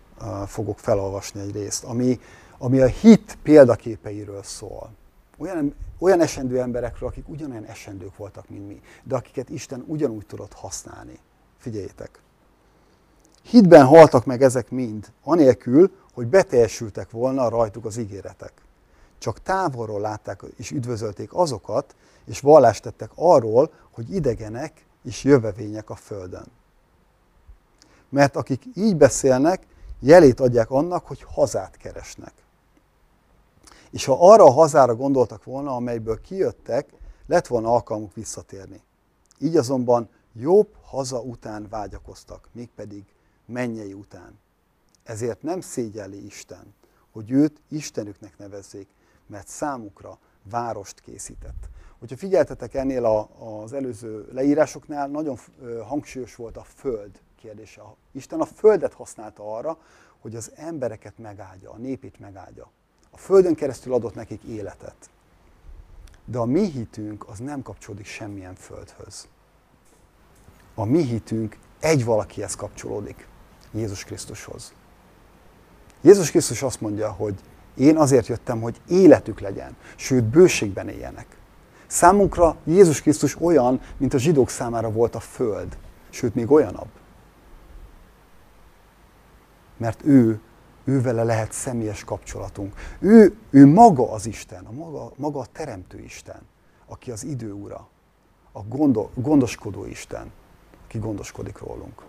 fogok 0.47 0.79
felolvasni 0.79 1.41
egy 1.41 1.53
részt, 1.53 1.85
ami, 1.85 2.21
ami 2.59 2.81
a 2.81 2.87
hit 2.87 3.39
példaképeiről 3.43 4.43
szól. 4.43 4.91
Olyan, 5.39 5.75
olyan 5.99 6.21
esendő 6.21 6.61
emberekről, 6.61 7.09
akik 7.09 7.29
ugyanolyan 7.29 7.65
esendők 7.65 8.17
voltak, 8.17 8.49
mint 8.49 8.67
mi, 8.67 8.81
de 9.03 9.17
akiket 9.17 9.49
Isten 9.49 9.85
ugyanúgy 9.87 10.27
tudott 10.27 10.53
használni. 10.53 11.19
Figyeljétek! 11.59 12.21
Hitben 13.43 13.87
haltak 13.87 14.25
meg 14.25 14.43
ezek 14.43 14.71
mind, 14.71 15.13
anélkül, 15.23 15.91
hogy 16.13 16.27
beteljesültek 16.27 17.11
volna 17.11 17.49
rajtuk 17.49 17.85
az 17.85 17.97
ígéretek. 17.97 18.53
Csak 19.19 19.43
távolról 19.43 20.01
látták 20.01 20.43
és 20.57 20.71
üdvözölték 20.71 21.35
azokat, 21.35 21.95
és 22.25 22.41
vallást 22.41 22.83
tettek 22.83 23.11
arról, 23.15 23.73
hogy 23.91 24.15
idegenek 24.15 24.87
és 25.05 25.25
jövevények 25.25 25.91
a 25.91 25.95
földön. 25.95 26.47
Mert 28.09 28.37
akik 28.37 28.63
így 28.75 28.97
beszélnek, 28.97 29.67
jelét 30.01 30.41
adják 30.41 30.71
annak, 30.71 31.07
hogy 31.07 31.23
hazát 31.23 31.77
keresnek. 31.77 32.33
És 33.97 34.05
ha 34.05 34.33
arra 34.33 34.45
a 34.45 34.51
hazára 34.51 34.95
gondoltak 34.95 35.45
volna, 35.45 35.75
amelyből 35.75 36.21
kijöttek, 36.21 36.93
lett 37.27 37.47
volna 37.47 37.73
alkalmuk 37.73 38.15
visszatérni. 38.15 38.83
Így 39.39 39.57
azonban 39.57 40.09
jobb 40.33 40.69
haza 40.83 41.21
után 41.21 41.67
vágyakoztak, 41.69 42.49
mégpedig 42.53 43.05
mennyei 43.47 43.93
után. 43.93 44.39
Ezért 45.05 45.43
nem 45.43 45.61
szégyelli 45.61 46.25
Isten, 46.25 46.75
hogy 47.13 47.31
őt 47.31 47.61
Istenüknek 47.69 48.39
nevezzék, 48.39 48.89
mert 49.27 49.49
számukra 49.49 50.19
várost 50.51 51.01
készített. 51.01 51.69
Hogyha 51.99 52.17
figyeltetek 52.17 52.75
ennél 52.75 53.05
a, 53.05 53.29
az 53.63 53.73
előző 53.73 54.29
leírásoknál, 54.33 55.09
nagyon 55.09 55.39
hangsúlyos 55.87 56.35
volt 56.35 56.57
a 56.57 56.65
föld 56.65 57.21
kérdése. 57.37 57.83
Isten 58.13 58.41
a 58.41 58.47
földet 58.47 58.93
használta 58.93 59.57
arra, 59.57 59.79
hogy 60.21 60.37
az 60.37 60.53
embereket 60.55 61.19
megáldja, 61.19 61.71
a 61.71 61.77
népét 61.77 62.19
megáldja. 62.19 62.71
A 63.17 63.19
földön 63.19 63.55
keresztül 63.55 63.93
adott 63.93 64.15
nekik 64.15 64.43
életet. 64.43 65.11
De 66.25 66.39
a 66.39 66.45
mi 66.45 66.71
hitünk 66.71 67.29
az 67.29 67.39
nem 67.39 67.63
kapcsolódik 67.63 68.07
semmilyen 68.07 68.55
földhöz. 68.55 69.29
A 70.75 70.85
mi 70.85 71.03
hitünk 71.03 71.59
egy 71.81 72.05
valakihez 72.05 72.55
kapcsolódik. 72.55 73.27
Jézus 73.73 74.05
Krisztushoz. 74.05 74.73
Jézus 76.01 76.31
Krisztus 76.31 76.63
azt 76.63 76.81
mondja, 76.81 77.11
hogy 77.11 77.35
én 77.77 77.97
azért 77.97 78.27
jöttem, 78.27 78.61
hogy 78.61 78.81
életük 78.89 79.41
legyen, 79.41 79.77
sőt 79.97 80.25
bőségben 80.25 80.89
éljenek. 80.89 81.27
Számunkra 81.87 82.57
Jézus 82.65 83.03
Krisztus 83.03 83.41
olyan, 83.41 83.81
mint 83.97 84.15
a 84.15 84.19
zsidók 84.19 84.51
számára 84.51 84.91
volt 84.91 85.15
a 85.15 85.21
föld, 85.21 85.79
sőt 86.11 86.35
még 86.35 86.51
olyanabb. 86.51 86.91
Mert 89.77 90.05
ő, 90.05 90.41
ő 90.87 91.01
vele 91.01 91.23
lehet 91.23 91.53
személyes 91.53 92.05
kapcsolatunk. 92.05 92.75
Ő, 92.99 93.37
ő 93.51 93.67
maga 93.67 94.13
az 94.13 94.27
Isten, 94.27 94.65
a 94.65 94.73
maga, 94.73 95.13
maga 95.17 95.41
a 95.41 95.47
teremtő 95.53 95.99
Isten, 95.99 96.41
aki 96.87 97.11
az 97.11 97.25
idő 97.25 97.53
ura, 97.53 97.89
a 98.53 98.61
gondol, 98.63 99.11
gondoskodó 99.15 99.85
Isten, 99.85 100.33
aki 100.85 100.99
gondoskodik 100.99 101.59
rólunk. 101.59 102.03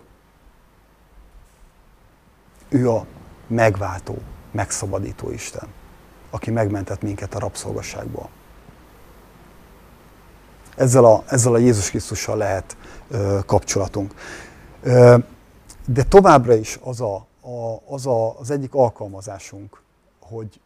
Ő 2.68 2.90
a 2.90 3.06
megváltó, 3.46 4.18
megszabadító 4.50 5.30
Isten, 5.30 5.68
aki 6.30 6.50
megmentett 6.50 7.02
minket 7.02 7.34
a 7.34 7.38
rabszolgasságból. 7.38 8.28
Ezzel 10.76 11.04
a, 11.04 11.24
ezzel 11.26 11.54
a 11.54 11.58
Jézus 11.58 11.90
Krisztussal 11.90 12.36
lehet 12.36 12.76
ö, 13.08 13.38
kapcsolatunk. 13.46 14.14
Ö, 14.82 15.16
de 15.86 16.02
továbbra 16.02 16.54
is 16.54 16.78
az, 16.82 17.00
a, 17.00 17.26
a, 17.48 17.82
az 17.94 18.06
a, 18.06 18.38
az 18.38 18.50
egyik 18.50 18.74
alkalmazásunk, 18.74 19.82
hogy 20.20 20.60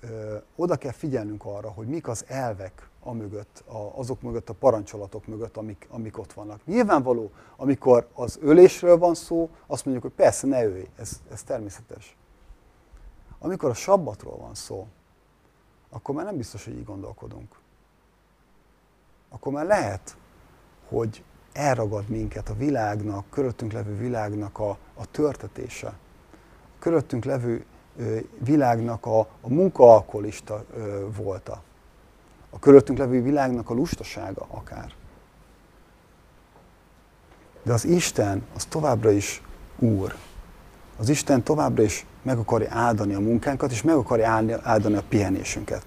ö, 0.00 0.36
oda 0.56 0.76
kell 0.76 0.92
figyelnünk 0.92 1.44
arra, 1.44 1.70
hogy 1.70 1.86
mik 1.86 2.08
az 2.08 2.24
elvek 2.28 2.88
amögött, 3.02 3.64
a, 3.66 3.98
azok 3.98 4.22
mögött, 4.22 4.48
a 4.48 4.54
parancsolatok 4.54 5.26
mögött, 5.26 5.56
amik, 5.56 5.86
amik 5.90 6.18
ott 6.18 6.32
vannak. 6.32 6.66
Nyilvánvaló, 6.66 7.30
amikor 7.56 8.08
az 8.14 8.38
ölésről 8.40 8.98
van 8.98 9.14
szó, 9.14 9.50
azt 9.66 9.84
mondjuk, 9.84 10.06
hogy 10.06 10.24
persze 10.24 10.46
ne 10.46 10.64
ölj, 10.64 10.88
ez, 10.96 11.20
ez 11.32 11.42
természetes. 11.42 12.16
Amikor 13.38 13.70
a 13.70 13.74
sabbatról 13.74 14.36
van 14.36 14.54
szó, 14.54 14.86
akkor 15.90 16.14
már 16.14 16.24
nem 16.24 16.36
biztos, 16.36 16.64
hogy 16.64 16.76
így 16.76 16.84
gondolkodunk. 16.84 17.58
Akkor 19.28 19.52
már 19.52 19.66
lehet, 19.66 20.16
hogy 20.88 21.24
elragad 21.52 22.08
minket 22.08 22.48
a 22.48 22.54
világnak, 22.54 23.30
körülöttünk 23.30 23.72
levő 23.72 23.96
világnak 23.96 24.58
a, 24.58 24.78
a 24.94 25.10
törtetése. 25.10 25.98
Körülöttünk 26.84 27.24
levő 27.24 27.64
ö, 27.98 28.16
világnak 28.38 29.06
a, 29.06 29.18
a 29.18 29.48
munkaalkolista 29.48 30.64
ö, 30.76 31.06
volta. 31.16 31.62
A 32.50 32.58
körülöttünk 32.58 32.98
levő 32.98 33.22
világnak 33.22 33.70
a 33.70 33.74
lustasága 33.74 34.46
akár. 34.50 34.92
De 37.62 37.72
az 37.72 37.84
Isten 37.84 38.42
az 38.54 38.64
továbbra 38.64 39.10
is 39.10 39.42
Úr. 39.78 40.14
Az 40.98 41.08
Isten 41.08 41.42
továbbra 41.42 41.82
is 41.82 42.06
meg 42.22 42.38
akarja 42.38 42.68
áldani 42.70 43.14
a 43.14 43.20
munkánkat, 43.20 43.70
és 43.70 43.82
meg 43.82 43.96
akarja 43.96 44.60
áldani 44.62 44.96
a 44.96 45.02
pihenésünket. 45.08 45.86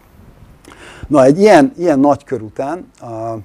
Na, 1.07 1.23
egy 1.23 1.39
ilyen, 1.39 1.73
ilyen 1.77 1.99
nagy 1.99 2.23
kör 2.23 2.41
után 2.41 2.91
a, 2.99 3.05
a, 3.05 3.41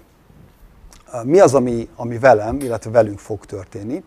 mi 1.24 1.40
az, 1.40 1.54
ami, 1.54 1.88
ami 1.96 2.18
velem, 2.18 2.60
illetve 2.60 2.90
velünk 2.90 3.18
fog 3.18 3.44
történni? 3.44 4.04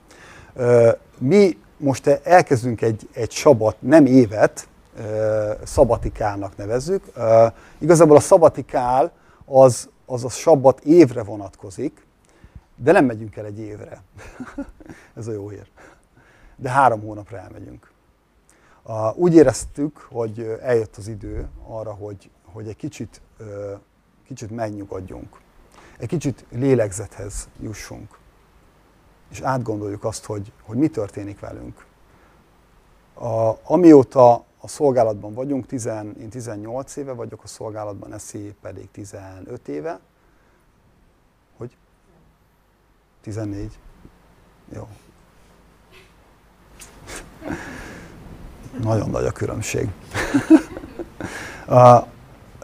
Mi 1.18 1.64
most 1.78 2.08
elkezdünk 2.08 2.82
egy, 2.82 3.10
egy 3.14 3.32
sabat, 3.32 3.76
nem 3.80 4.06
évet, 4.06 4.68
szabatikának 5.64 6.58
nevezzük. 6.58 7.04
Igazából 7.78 8.16
a 8.16 8.20
szabatikál 8.20 9.12
az, 9.46 9.90
az 10.06 10.24
a 10.24 10.30
sabbat 10.30 10.80
évre 10.84 11.24
vonatkozik, 11.24 12.06
de 12.76 12.92
nem 12.92 13.06
megyünk 13.06 13.36
el 13.36 13.46
egy 13.46 13.60
évre. 13.60 14.02
Ez 15.18 15.28
a 15.28 15.32
jó 15.32 15.50
hír. 15.50 15.68
De 16.56 16.70
három 16.70 17.02
hónapra 17.02 17.38
elmegyünk. 17.38 17.92
Úgy 19.16 19.36
éreztük, 19.36 19.98
hogy 19.98 20.58
eljött 20.62 20.96
az 20.96 21.08
idő 21.08 21.48
arra, 21.68 21.94
hogy, 21.94 22.30
hogy 22.44 22.68
egy 22.68 22.76
kicsit, 22.76 23.22
kicsit 24.26 24.52
megnyugodjunk. 24.52 25.40
Egy 25.98 26.08
kicsit 26.08 26.46
lélegzethez 26.50 27.48
jussunk. 27.62 28.18
És 29.36 29.42
átgondoljuk 29.42 30.04
azt, 30.04 30.26
hogy, 30.26 30.52
hogy 30.62 30.78
mi 30.78 30.88
történik 30.88 31.40
velünk. 31.40 31.86
A, 33.14 33.52
amióta 33.64 34.34
a 34.60 34.68
szolgálatban 34.68 35.34
vagyunk, 35.34 35.66
tizen, 35.66 36.16
én 36.20 36.30
18 36.30 36.96
éve 36.96 37.12
vagyok 37.12 37.44
a 37.44 37.48
szolgálatban, 37.48 38.14
Eszi 38.14 38.56
pedig 38.62 38.92
15 38.92 39.68
éve. 39.68 40.00
Hogy? 41.58 41.78
14? 43.22 43.80
Jó. 44.74 44.88
Nagyon 48.82 49.10
nagy 49.10 49.26
a 49.26 49.32
különbség. 49.32 49.90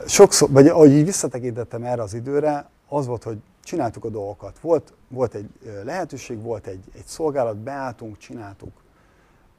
sokszor, 0.07 0.51
vagy 0.51 0.67
ahogy 0.67 0.91
így 0.91 1.05
visszatekintettem 1.05 1.83
erre 1.83 2.01
az 2.01 2.13
időre, 2.13 2.69
az 2.87 3.05
volt, 3.05 3.23
hogy 3.23 3.41
csináltuk 3.63 4.05
a 4.05 4.09
dolgokat. 4.09 4.59
Volt, 4.59 4.93
volt 5.07 5.33
egy 5.33 5.49
lehetőség, 5.83 6.41
volt 6.41 6.67
egy, 6.67 6.83
egy 6.93 7.05
szolgálat, 7.05 7.57
beálltunk, 7.57 8.17
csináltuk. 8.17 8.71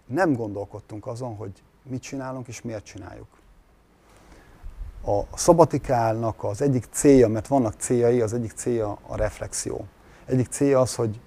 Nem 0.07 0.33
gondolkodtunk 0.33 1.07
azon, 1.07 1.37
hogy 1.37 1.53
mit 1.83 2.03
csinálunk 2.03 2.49
és 2.49 2.63
miért 2.63 2.85
csináljuk. 2.85 3.27
A 5.05 5.37
szabatikálnak 5.37 6.45
az 6.45 6.63
egyik 6.63 6.85
célja, 6.91 7.29
mert 7.29 7.47
vannak 7.47 7.75
céljai, 7.79 8.21
az 8.21 8.33
egyik 8.33 8.53
célja 8.53 8.99
a 9.07 9.17
reflexió. 9.17 9.85
Egyik 10.27 10.47
célja 10.47 10.81
az, 10.81 10.95
hogy 10.95 11.21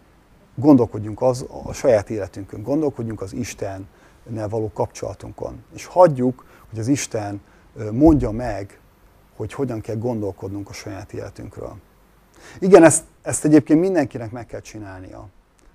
gondolkodjunk 0.56 1.22
az, 1.22 1.46
a 1.64 1.74
saját 1.74 2.10
életünkön, 2.10 2.64
gondolkodjunk 2.64 3.22
az 3.22 3.34
Istennel 3.34 4.50
való 4.50 4.72
kapcsolatunkon. 4.74 5.64
És 5.74 5.86
hagyjuk, 5.86 6.46
hogy 6.70 6.80
az 6.80 6.88
Isten 6.88 7.42
mondja 7.92 8.32
meg, 8.32 8.80
hogy 9.36 9.54
hogyan 9.54 9.82
kell 9.82 9.96
gondolkodnunk 9.96 10.70
a 10.70 10.74
saját 10.74 11.14
életünkről. 11.14 11.76
Igen, 12.60 12.84
ezt, 12.84 13.04
ezt 13.22 13.46
egyébként 13.46 13.80
mindenkinek 13.80 14.32
meg 14.32 14.46
kell 14.46 14.60
csinálnia. 14.60 15.28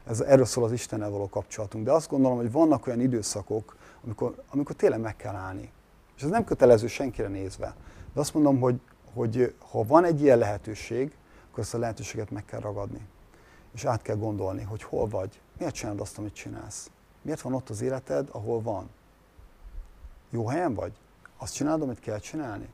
Ez, 0.06 0.20
erről 0.20 0.44
szól 0.44 0.64
az 0.64 0.72
Istennel 0.72 1.10
való 1.10 1.28
kapcsolatunk. 1.28 1.84
De 1.84 1.92
azt 1.92 2.10
gondolom, 2.10 2.36
hogy 2.36 2.52
vannak 2.52 2.86
olyan 2.86 3.00
időszakok, 3.00 3.76
amikor, 4.04 4.42
amikor 4.50 4.76
tényleg 4.76 5.00
meg 5.00 5.16
kell 5.16 5.34
állni. 5.34 5.70
És 6.16 6.22
ez 6.22 6.30
nem 6.30 6.44
kötelező 6.44 6.86
senkire 6.86 7.28
nézve. 7.28 7.74
De 8.14 8.20
azt 8.20 8.34
mondom, 8.34 8.60
hogy, 8.60 8.80
hogy 9.14 9.54
ha 9.70 9.84
van 9.84 10.04
egy 10.04 10.22
ilyen 10.22 10.38
lehetőség, 10.38 11.12
akkor 11.50 11.62
ezt 11.62 11.74
a 11.74 11.78
lehetőséget 11.78 12.30
meg 12.30 12.44
kell 12.44 12.60
ragadni. 12.60 13.06
És 13.74 13.84
át 13.84 14.02
kell 14.02 14.16
gondolni, 14.16 14.62
hogy 14.62 14.82
hol 14.82 15.08
vagy, 15.08 15.40
miért 15.58 15.74
csinálod 15.74 16.00
azt, 16.00 16.18
amit 16.18 16.34
csinálsz. 16.34 16.90
Miért 17.22 17.40
van 17.40 17.54
ott 17.54 17.68
az 17.68 17.80
életed, 17.80 18.28
ahol 18.32 18.62
van? 18.62 18.90
Jó 20.30 20.46
helyen 20.46 20.74
vagy? 20.74 20.92
Azt 21.38 21.54
csinálod, 21.54 21.82
amit 21.82 22.00
kell 22.00 22.18
csinálni? 22.18 22.68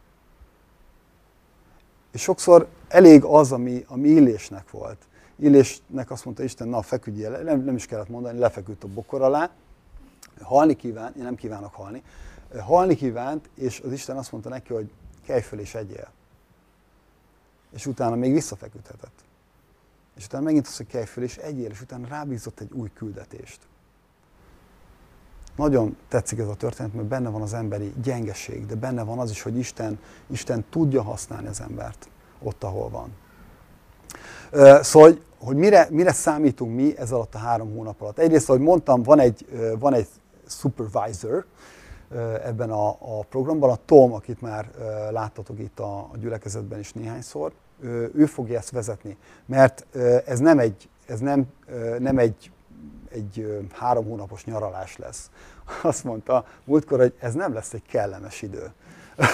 És 2.16 2.22
sokszor 2.22 2.68
elég 2.88 3.24
az, 3.24 3.52
ami, 3.52 3.84
ami 3.88 4.08
Illésnek 4.08 4.70
volt. 4.70 4.98
Illésnek 5.38 6.10
azt 6.10 6.24
mondta 6.24 6.42
Isten, 6.42 6.68
na 6.68 6.82
feküdj 6.82 7.24
el, 7.24 7.42
nem, 7.42 7.64
nem 7.64 7.74
is 7.74 7.86
kellett 7.86 8.08
mondani, 8.08 8.38
lefeküdt 8.38 8.84
a 8.84 8.88
bokor 8.88 9.22
alá, 9.22 9.50
halni 10.40 10.76
kívánt, 10.76 11.16
én 11.16 11.22
nem 11.22 11.34
kívánok 11.34 11.74
halni, 11.74 12.02
halni 12.58 12.94
kívánt, 12.94 13.48
és 13.54 13.80
az 13.80 13.92
Isten 13.92 14.16
azt 14.16 14.32
mondta 14.32 14.50
neki, 14.50 14.72
hogy 14.72 14.90
kelj 15.26 15.40
föl 15.40 15.60
és 15.60 15.74
egyél. 15.74 16.08
És 17.72 17.86
utána 17.86 18.14
még 18.14 18.32
visszafeküdhetett. 18.32 19.24
És 20.16 20.24
utána 20.24 20.44
megint 20.44 20.66
azt, 20.66 20.76
hogy 20.76 20.86
kelj 20.86 21.04
föl 21.04 21.24
és 21.24 21.36
egyél, 21.36 21.70
és 21.70 21.80
utána 21.80 22.08
rábízott 22.08 22.60
egy 22.60 22.72
új 22.72 22.90
küldetést. 22.94 23.58
Nagyon 25.56 25.96
tetszik 26.08 26.38
ez 26.38 26.48
a 26.48 26.54
történet, 26.54 26.94
mert 26.94 27.06
benne 27.06 27.28
van 27.28 27.42
az 27.42 27.54
emberi 27.54 27.92
gyengeség, 28.02 28.66
de 28.66 28.74
benne 28.74 29.02
van 29.02 29.18
az 29.18 29.30
is, 29.30 29.42
hogy 29.42 29.58
Isten, 29.58 29.98
Isten 30.26 30.64
tudja 30.70 31.02
használni 31.02 31.46
az 31.46 31.60
embert 31.60 32.08
ott, 32.42 32.64
ahol 32.64 32.88
van. 32.88 33.12
Szóval, 34.82 35.18
hogy, 35.38 35.56
mire, 35.56 35.86
mire 35.90 36.12
számítunk 36.12 36.74
mi 36.74 36.98
ez 36.98 37.12
alatt 37.12 37.34
a 37.34 37.38
három 37.38 37.74
hónap 37.74 38.00
alatt? 38.00 38.18
Egyrészt, 38.18 38.48
ahogy 38.48 38.60
mondtam, 38.60 39.02
van 39.02 39.18
egy, 39.18 39.46
van 39.78 39.94
egy 39.94 40.08
supervisor 40.48 41.44
ebben 42.44 42.70
a, 42.70 42.88
a 42.88 43.24
programban, 43.28 43.70
a 43.70 43.78
Tom, 43.84 44.12
akit 44.12 44.40
már 44.40 44.70
láttatok 45.10 45.58
itt 45.58 45.80
a, 45.80 45.98
a 45.98 46.16
gyülekezetben 46.20 46.78
is 46.78 46.92
néhányszor, 46.92 47.52
ő 48.14 48.26
fogja 48.26 48.58
ezt 48.58 48.70
vezetni, 48.70 49.16
mert 49.46 49.86
ez 50.26 50.38
nem 50.38 50.58
egy, 50.58 50.88
ez 51.06 51.20
nem, 51.20 51.46
nem 51.98 52.18
egy 52.18 52.50
egy 53.16 53.66
három 53.72 54.04
hónapos 54.04 54.44
nyaralás 54.44 54.96
lesz. 54.96 55.30
Azt 55.82 56.04
mondta 56.04 56.46
múltkor, 56.64 56.98
hogy 56.98 57.14
ez 57.18 57.34
nem 57.34 57.52
lesz 57.52 57.72
egy 57.72 57.86
kellemes 57.86 58.42
idő. 58.42 58.72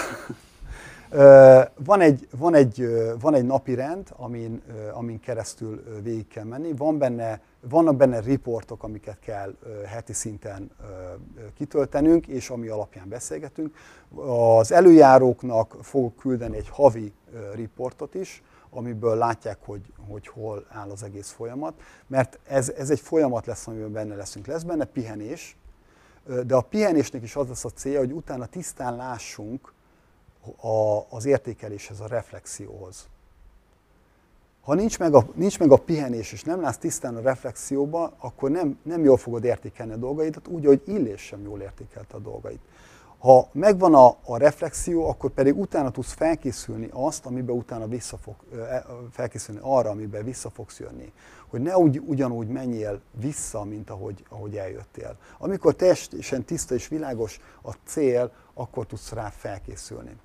Van 1.85 2.01
egy, 2.01 2.27
van, 2.37 2.53
egy, 2.55 2.87
van 3.19 3.33
egy 3.33 3.45
napi 3.45 3.73
rend, 3.73 4.07
amin, 4.11 4.61
amin 4.93 5.19
keresztül 5.19 5.83
végig 6.03 6.27
kell 6.27 6.43
menni. 6.43 6.73
Van 6.77 6.97
benne, 6.97 7.41
vannak 7.59 7.95
benne 7.95 8.19
riportok, 8.19 8.83
amiket 8.83 9.19
kell 9.19 9.53
heti 9.85 10.13
szinten 10.13 10.71
kitöltenünk, 11.57 12.27
és 12.27 12.49
ami 12.49 12.67
alapján 12.67 13.09
beszélgetünk. 13.09 13.75
Az 14.57 14.71
előjáróknak 14.71 15.75
fogok 15.81 16.15
küldeni 16.15 16.57
egy 16.57 16.69
havi 16.69 17.13
riportot 17.53 18.15
is, 18.15 18.43
amiből 18.73 19.15
látják, 19.15 19.57
hogy, 19.65 19.93
hogy 20.09 20.27
hol 20.27 20.65
áll 20.69 20.89
az 20.89 21.03
egész 21.03 21.29
folyamat, 21.29 21.73
mert 22.07 22.39
ez, 22.47 22.69
ez 22.69 22.89
egy 22.89 22.99
folyamat 22.99 23.45
lesz, 23.45 23.67
amiben 23.67 23.91
benne 23.91 24.15
leszünk. 24.15 24.45
Lesz 24.45 24.63
benne 24.63 24.85
pihenés, 24.85 25.57
de 26.45 26.55
a 26.55 26.61
pihenésnek 26.61 27.23
is 27.23 27.35
az 27.35 27.47
lesz 27.47 27.65
a 27.65 27.69
célja, 27.69 27.99
hogy 27.99 28.11
utána 28.11 28.45
tisztán 28.45 28.95
lássunk 28.95 29.73
a, 30.61 31.05
az 31.09 31.25
értékeléshez, 31.25 31.99
a 31.99 32.07
reflexióhoz. 32.07 33.07
Ha 34.63 34.73
nincs 34.73 34.99
meg, 34.99 35.13
a, 35.13 35.27
nincs 35.33 35.59
meg 35.59 35.71
a 35.71 35.77
pihenés, 35.77 36.31
és 36.31 36.43
nem 36.43 36.61
látsz 36.61 36.77
tisztán 36.77 37.15
a 37.15 37.21
reflexióba, 37.21 38.13
akkor 38.17 38.49
nem, 38.51 38.79
nem 38.83 39.03
jól 39.03 39.17
fogod 39.17 39.43
értékelni 39.43 39.91
a 39.91 39.97
dolgaidat, 39.97 40.47
úgy, 40.47 40.65
hogy 40.65 40.81
Illés 40.85 41.21
sem 41.21 41.43
jól 41.43 41.61
értékelte 41.61 42.15
a 42.15 42.19
dolgait. 42.19 42.59
Ha 43.23 43.49
megvan 43.51 43.93
a, 43.93 44.17
a 44.25 44.37
reflexió, 44.37 45.09
akkor 45.09 45.29
pedig 45.29 45.59
utána 45.59 45.91
tudsz 45.91 46.11
felkészülni 46.13 46.89
azt, 46.91 47.25
amiben 47.25 47.55
utána 47.55 47.87
vissza 47.87 48.17
fog, 48.17 48.35
e, 48.53 48.85
felkészülni 49.11 49.59
arra, 49.63 49.89
amiben 49.89 50.23
vissza 50.23 50.49
fogsz 50.49 50.79
jönni. 50.79 51.13
Hogy 51.47 51.61
ne 51.61 51.77
úgy, 51.77 52.01
ugyanúgy 52.05 52.47
menjél 52.47 53.01
vissza, 53.11 53.63
mint 53.63 53.89
ahogy, 53.89 54.25
ahogy 54.29 54.57
eljöttél. 54.57 55.17
Amikor 55.37 55.75
teljesen 55.75 56.43
tiszta 56.45 56.75
és 56.75 56.87
világos 56.87 57.39
a 57.61 57.71
cél, 57.85 58.31
akkor 58.53 58.85
tudsz 58.85 59.11
rá 59.11 59.29
felkészülni. 59.29 60.15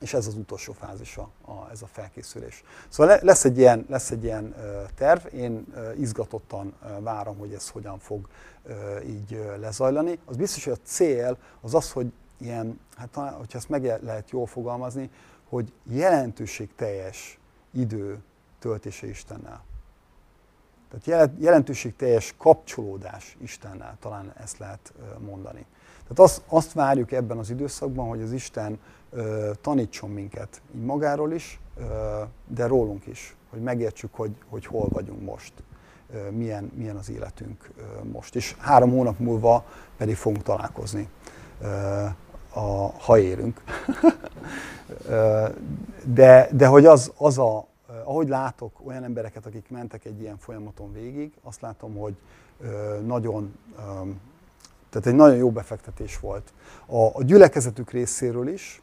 És 0.00 0.14
ez 0.14 0.26
az 0.26 0.34
utolsó 0.34 0.72
fázisa, 0.72 1.28
a, 1.44 1.70
ez 1.70 1.82
a 1.82 1.86
felkészülés. 1.86 2.64
Szóval 2.88 3.18
lesz 3.22 3.44
egy 3.44 3.58
ilyen, 3.58 3.86
lesz 3.88 4.10
egy 4.10 4.24
ilyen 4.24 4.54
terv, 4.94 5.34
én 5.34 5.74
izgatottan 5.98 6.74
várom, 7.00 7.38
hogy 7.38 7.52
ez 7.52 7.68
hogyan 7.68 7.98
fog 7.98 8.28
így 9.06 9.44
lezajlani. 9.60 10.18
Az 10.24 10.36
biztos, 10.36 10.64
hogy 10.64 10.72
a 10.72 10.86
cél 10.86 11.36
az 11.60 11.74
az, 11.74 11.92
hogy 11.92 12.12
ilyen, 12.42 12.80
hát 12.96 13.08
talán, 13.08 13.32
hogyha 13.34 13.58
ezt 13.58 13.68
meg 13.68 13.84
lehet 14.02 14.30
jól 14.30 14.46
fogalmazni, 14.46 15.10
hogy 15.48 15.72
jelentőségteljes 15.84 17.38
idő 17.70 18.22
töltése 18.58 19.06
Istennel. 19.06 19.64
Tehát 21.00 21.30
jelentőségteljes 21.38 22.34
kapcsolódás 22.38 23.36
Istennel, 23.40 23.96
talán 24.00 24.32
ezt 24.36 24.58
lehet 24.58 24.92
mondani. 25.18 25.66
Tehát 26.02 26.18
azt, 26.18 26.42
azt 26.46 26.72
várjuk 26.72 27.12
ebben 27.12 27.38
az 27.38 27.50
időszakban, 27.50 28.08
hogy 28.08 28.22
az 28.22 28.32
Isten 28.32 28.78
ö, 29.10 29.50
tanítson 29.60 30.10
minket, 30.10 30.62
így 30.74 30.84
magáról 30.84 31.32
is, 31.32 31.60
ö, 31.76 32.22
de 32.46 32.66
rólunk 32.66 33.06
is, 33.06 33.36
hogy 33.50 33.60
megértsük, 33.60 34.14
hogy, 34.14 34.32
hogy 34.48 34.66
hol 34.66 34.88
vagyunk 34.88 35.22
most. 35.22 35.52
milyen, 36.30 36.70
milyen 36.74 36.96
az 36.96 37.10
életünk 37.10 37.70
most. 38.12 38.36
És 38.36 38.56
három 38.58 38.90
hónap 38.90 39.18
múlva 39.18 39.64
pedig 39.96 40.16
fogunk 40.16 40.42
találkozni, 40.42 41.08
a, 42.52 42.92
ha 42.98 43.18
érünk. 43.18 43.62
de, 46.04 46.48
de 46.52 46.66
hogy 46.66 46.86
az, 46.86 47.12
az 47.16 47.38
a, 47.38 47.66
ahogy 48.04 48.28
látok 48.28 48.72
olyan 48.84 49.04
embereket, 49.04 49.46
akik 49.46 49.70
mentek 49.70 50.04
egy 50.04 50.20
ilyen 50.20 50.38
folyamaton 50.38 50.92
végig, 50.92 51.32
azt 51.42 51.60
látom, 51.60 51.96
hogy 51.96 52.14
nagyon, 53.04 53.54
tehát 54.90 55.06
egy 55.06 55.14
nagyon 55.14 55.36
jó 55.36 55.50
befektetés 55.50 56.20
volt. 56.20 56.52
A, 56.86 56.96
a 56.96 57.22
gyülekezetük 57.22 57.90
részéről 57.90 58.48
is, 58.48 58.82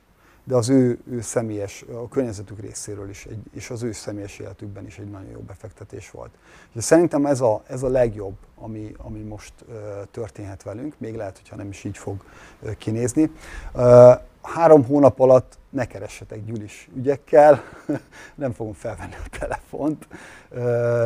de 0.50 0.56
az 0.56 0.70
ő, 0.70 1.00
ő 1.12 1.22
személyes, 1.22 1.86
a 1.94 2.08
környezetük 2.08 2.60
részéről 2.60 3.10
is, 3.10 3.26
egy, 3.26 3.40
és 3.54 3.70
az 3.70 3.84
ő 3.84 3.92
személyes 3.92 4.40
életükben 4.40 4.86
is 4.86 4.98
egy 4.98 5.10
nagyon 5.10 5.30
jó 5.32 5.40
befektetés 5.40 6.12
volt. 6.12 6.30
És 6.72 6.84
szerintem 6.84 7.26
ez 7.26 7.42
a, 7.42 7.64
ez 7.68 7.84
a 7.84 7.88
legjobb, 7.88 8.36
ami, 8.56 8.94
ami 8.98 9.20
most 9.20 9.54
uh, 9.68 9.76
történhet 10.12 10.64
velünk, 10.64 10.94
még 10.98 11.16
lehet, 11.16 11.38
hogyha 11.38 11.56
nem 11.56 11.70
is 11.70 11.84
így 11.84 11.98
fog 11.98 12.24
uh, 12.62 12.72
kinézni. 12.76 13.32
Uh, 13.74 14.14
három 14.42 14.86
hónap 14.86 15.20
alatt 15.20 15.58
ne 15.70 15.86
keressetek 15.86 16.46
gyűlis 16.46 16.90
ügyekkel, 16.96 17.64
nem 18.36 18.52
fogom 18.52 18.74
felvenni 18.74 19.16
a 19.26 19.38
telefont, 19.40 20.08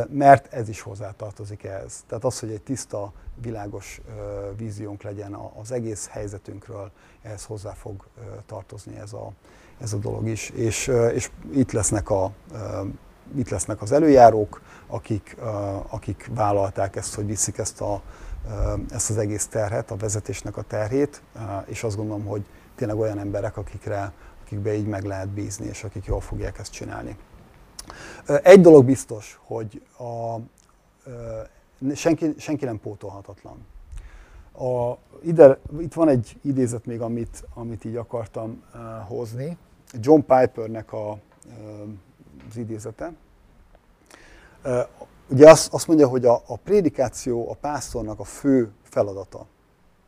mert 0.08 0.52
ez 0.52 0.68
is 0.68 0.80
hozzátartozik 0.80 1.64
ehhez. 1.64 2.04
Tehát 2.06 2.24
az, 2.24 2.40
hogy 2.40 2.50
egy 2.50 2.62
tiszta, 2.62 3.12
világos 3.42 4.00
víziónk 4.56 5.02
legyen 5.02 5.36
az 5.60 5.72
egész 5.72 6.08
helyzetünkről, 6.08 6.90
ehhez 7.22 7.44
hozzá 7.44 7.72
fog 7.72 8.06
tartozni 8.46 8.96
ez 8.96 9.12
a, 9.12 9.32
ez 9.80 9.92
a 9.92 9.96
dolog 9.96 10.28
is. 10.28 10.50
És, 10.50 10.86
és 11.14 11.30
itt, 11.52 11.72
lesznek 11.72 12.10
a, 12.10 12.30
itt 13.36 13.48
lesznek 13.48 13.82
az 13.82 13.92
előjárók, 13.92 14.60
akik, 14.86 15.36
akik 15.88 16.30
vállalták 16.34 16.96
ezt, 16.96 17.14
hogy 17.14 17.26
viszik 17.26 17.58
ezt, 17.58 17.80
a, 17.80 18.02
ezt 18.90 19.10
az 19.10 19.18
egész 19.18 19.46
terhet, 19.46 19.90
a 19.90 19.96
vezetésnek 19.96 20.56
a 20.56 20.62
terhét, 20.62 21.22
és 21.66 21.84
azt 21.84 21.96
gondolom, 21.96 22.24
hogy 22.24 22.44
tényleg 22.74 22.98
olyan 22.98 23.18
emberek, 23.18 23.56
akikre, 23.56 24.12
akikbe 24.44 24.74
így 24.74 24.86
meg 24.86 25.04
lehet 25.04 25.28
bízni, 25.28 25.66
és 25.66 25.84
akik 25.84 26.04
jól 26.04 26.20
fogják 26.20 26.58
ezt 26.58 26.72
csinálni. 26.72 27.16
Egy 28.42 28.60
dolog 28.60 28.84
biztos, 28.84 29.40
hogy 29.42 29.82
a, 29.98 30.36
senki, 31.94 32.34
senki 32.38 32.64
nem 32.64 32.80
pótolhatatlan. 32.80 33.66
A, 34.52 34.98
ide, 35.22 35.58
itt 35.78 35.92
van 35.92 36.08
egy 36.08 36.36
idézet 36.42 36.86
még, 36.86 37.00
amit, 37.00 37.44
amit 37.54 37.84
így 37.84 37.96
akartam 37.96 38.62
uh, 38.74 38.80
hozni. 39.08 39.56
John 39.92 40.20
Pipernek 40.20 40.92
a, 40.92 41.10
uh, 41.10 41.18
az 42.48 42.56
idézete. 42.56 43.12
Uh, 44.64 44.78
ugye 45.28 45.50
azt, 45.50 45.72
azt 45.72 45.86
mondja, 45.86 46.08
hogy 46.08 46.24
a, 46.24 46.42
a 46.46 46.56
prédikáció 46.56 47.50
a 47.50 47.54
pásztornak 47.54 48.20
a 48.20 48.24
fő 48.24 48.72
feladata 48.82 49.46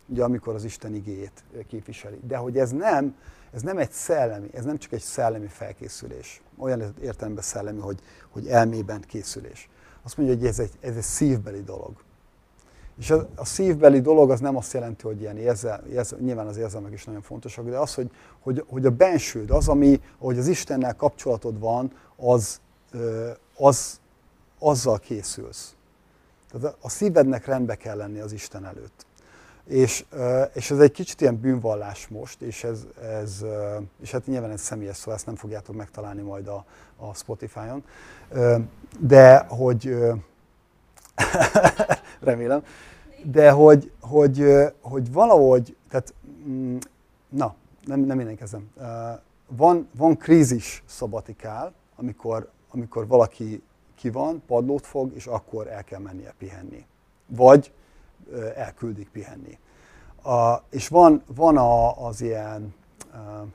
ugye 0.07 0.25
amikor 0.25 0.55
az 0.55 0.65
Isten 0.65 0.95
igéjét 0.95 1.45
képviseli. 1.69 2.21
De 2.27 2.37
hogy 2.37 2.59
ez 2.59 2.71
nem, 2.71 3.17
ez 3.53 3.63
nem 3.63 3.79
egy 3.79 3.91
szellemi, 3.91 4.49
ez 4.53 4.65
nem 4.65 4.79
csak 4.79 4.93
egy 4.93 5.03
szellemi 5.03 5.47
felkészülés. 5.47 6.43
Olyan 6.59 6.95
értelemben 7.03 7.43
szellemi, 7.43 7.81
hogy, 7.81 8.01
hogy 8.31 8.47
elmében 8.47 9.01
készülés. 9.01 9.69
Azt 10.03 10.17
mondja, 10.17 10.37
hogy 10.37 10.47
ez 10.47 10.59
egy, 10.59 10.73
ez 10.81 10.97
egy 10.97 11.03
szívbeli 11.03 11.63
dolog. 11.63 12.05
És 12.99 13.11
a, 13.11 13.29
a 13.35 13.45
szívbeli 13.45 14.01
dolog 14.01 14.31
az 14.31 14.41
nem 14.41 14.57
azt 14.57 14.73
jelenti, 14.73 15.03
hogy 15.03 15.21
ilyen 15.21 15.37
érzel, 15.37 15.85
érzel, 15.87 16.19
nyilván 16.19 16.47
az 16.47 16.57
érzelmek 16.57 16.93
is 16.93 17.05
nagyon 17.05 17.23
fontosak, 17.23 17.69
de 17.69 17.79
az, 17.79 17.95
hogy, 17.95 18.11
hogy, 18.41 18.65
hogy 18.69 18.87
a 18.87 18.91
bensőd, 18.91 19.51
az, 19.51 19.69
ami, 19.69 20.01
ahogy 20.19 20.39
az 20.39 20.47
Istennel 20.47 20.97
kapcsolatod 20.97 21.59
van, 21.59 21.93
az, 22.17 22.61
az 23.57 24.01
azzal 24.59 24.99
készülsz. 24.99 25.75
Tehát 26.51 26.77
a 26.81 26.89
szívednek 26.89 27.47
rendbe 27.47 27.75
kell 27.75 27.97
lenni 27.97 28.19
az 28.19 28.33
Isten 28.33 28.65
előtt. 28.65 29.06
És, 29.67 30.05
és 30.53 30.71
ez 30.71 30.79
egy 30.79 30.93
kicsit 30.93 31.21
ilyen 31.21 31.41
bűnvallás 31.41 32.09
most, 32.09 32.43
és, 32.43 32.65
ez, 32.65 32.87
ez, 33.03 33.45
és 34.01 34.11
hát 34.11 34.27
nyilván 34.27 34.51
ez 34.51 34.61
személyes 34.61 34.97
szó, 34.97 35.13
ezt 35.13 35.27
nem 35.27 35.37
fogjátok 35.37 35.77
megtalálni 35.77 36.23
majd 36.23 36.49
a, 36.49 36.65
a 36.97 37.15
Spotify-on. 37.15 37.85
De 38.99 39.39
hogy, 39.39 39.97
remélem, 42.21 42.63
de 43.23 43.51
hogy, 43.51 43.93
hogy, 44.01 44.45
hogy 44.81 45.13
valahogy, 45.13 45.77
tehát, 45.89 46.15
mm, 46.49 46.77
na, 47.29 47.55
nem, 47.85 48.01
nem 48.01 48.21
én 48.21 48.37
kezdem. 48.37 48.71
Van, 49.49 49.89
van 49.97 50.17
krízis 50.17 50.83
szabatikál, 50.87 51.73
amikor, 51.97 52.51
amikor 52.71 53.07
valaki 53.07 53.63
ki 53.95 54.11
van, 54.11 54.43
padlót 54.47 54.87
fog, 54.87 55.15
és 55.15 55.27
akkor 55.27 55.67
el 55.67 55.85
kell 55.85 56.01
mennie 56.01 56.35
pihenni. 56.39 56.87
Vagy 57.27 57.73
elküldik 58.55 59.09
pihenni. 59.09 59.59
A, 60.23 60.63
és 60.71 60.89
van, 60.89 61.23
van 61.35 61.57
a, 61.57 62.07
az 62.07 62.21
ilyen, 62.21 62.75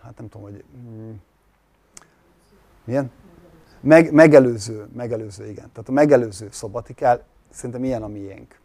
hát 0.02 0.17
nem 0.17 0.30
tudom, 0.30 0.41
hogy 0.41 0.63
mm, 0.78 1.12
milyen? 2.84 3.12
Meg, 3.80 4.12
megelőző, 4.13 4.88
megelőző, 4.95 5.50
igen. 5.50 5.71
Tehát 5.71 5.89
a 5.89 5.91
megelőző 5.91 6.47
szabatikál 6.52 7.24
szerintem 7.50 7.84
ilyen 7.84 8.04
a 8.04 8.08
miénk. 8.08 8.60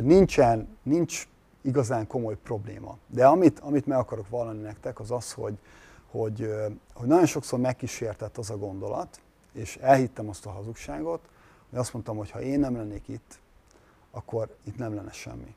Nincsen, 0.00 0.76
nincs 0.82 1.28
igazán 1.60 2.06
komoly 2.06 2.36
probléma. 2.36 2.96
De 3.06 3.26
amit, 3.26 3.58
amit 3.58 3.86
meg 3.86 3.98
akarok 3.98 4.28
vallani 4.28 4.60
nektek, 4.60 5.00
az 5.00 5.10
az, 5.10 5.32
hogy, 5.32 5.58
hogy, 6.10 6.54
hogy 6.94 7.08
nagyon 7.08 7.26
sokszor 7.26 7.58
megkísértett 7.58 8.38
az 8.38 8.50
a 8.50 8.56
gondolat, 8.56 9.20
és 9.52 9.76
elhittem 9.76 10.28
azt 10.28 10.46
a 10.46 10.50
hazugságot, 10.50 11.20
hogy 11.70 11.78
azt 11.78 11.92
mondtam, 11.92 12.16
hogy 12.16 12.30
ha 12.30 12.40
én 12.40 12.60
nem 12.60 12.76
lennék 12.76 13.08
itt, 13.08 13.38
akkor 14.12 14.56
itt 14.64 14.76
nem 14.76 14.94
lenne 14.94 15.12
semmi. 15.12 15.54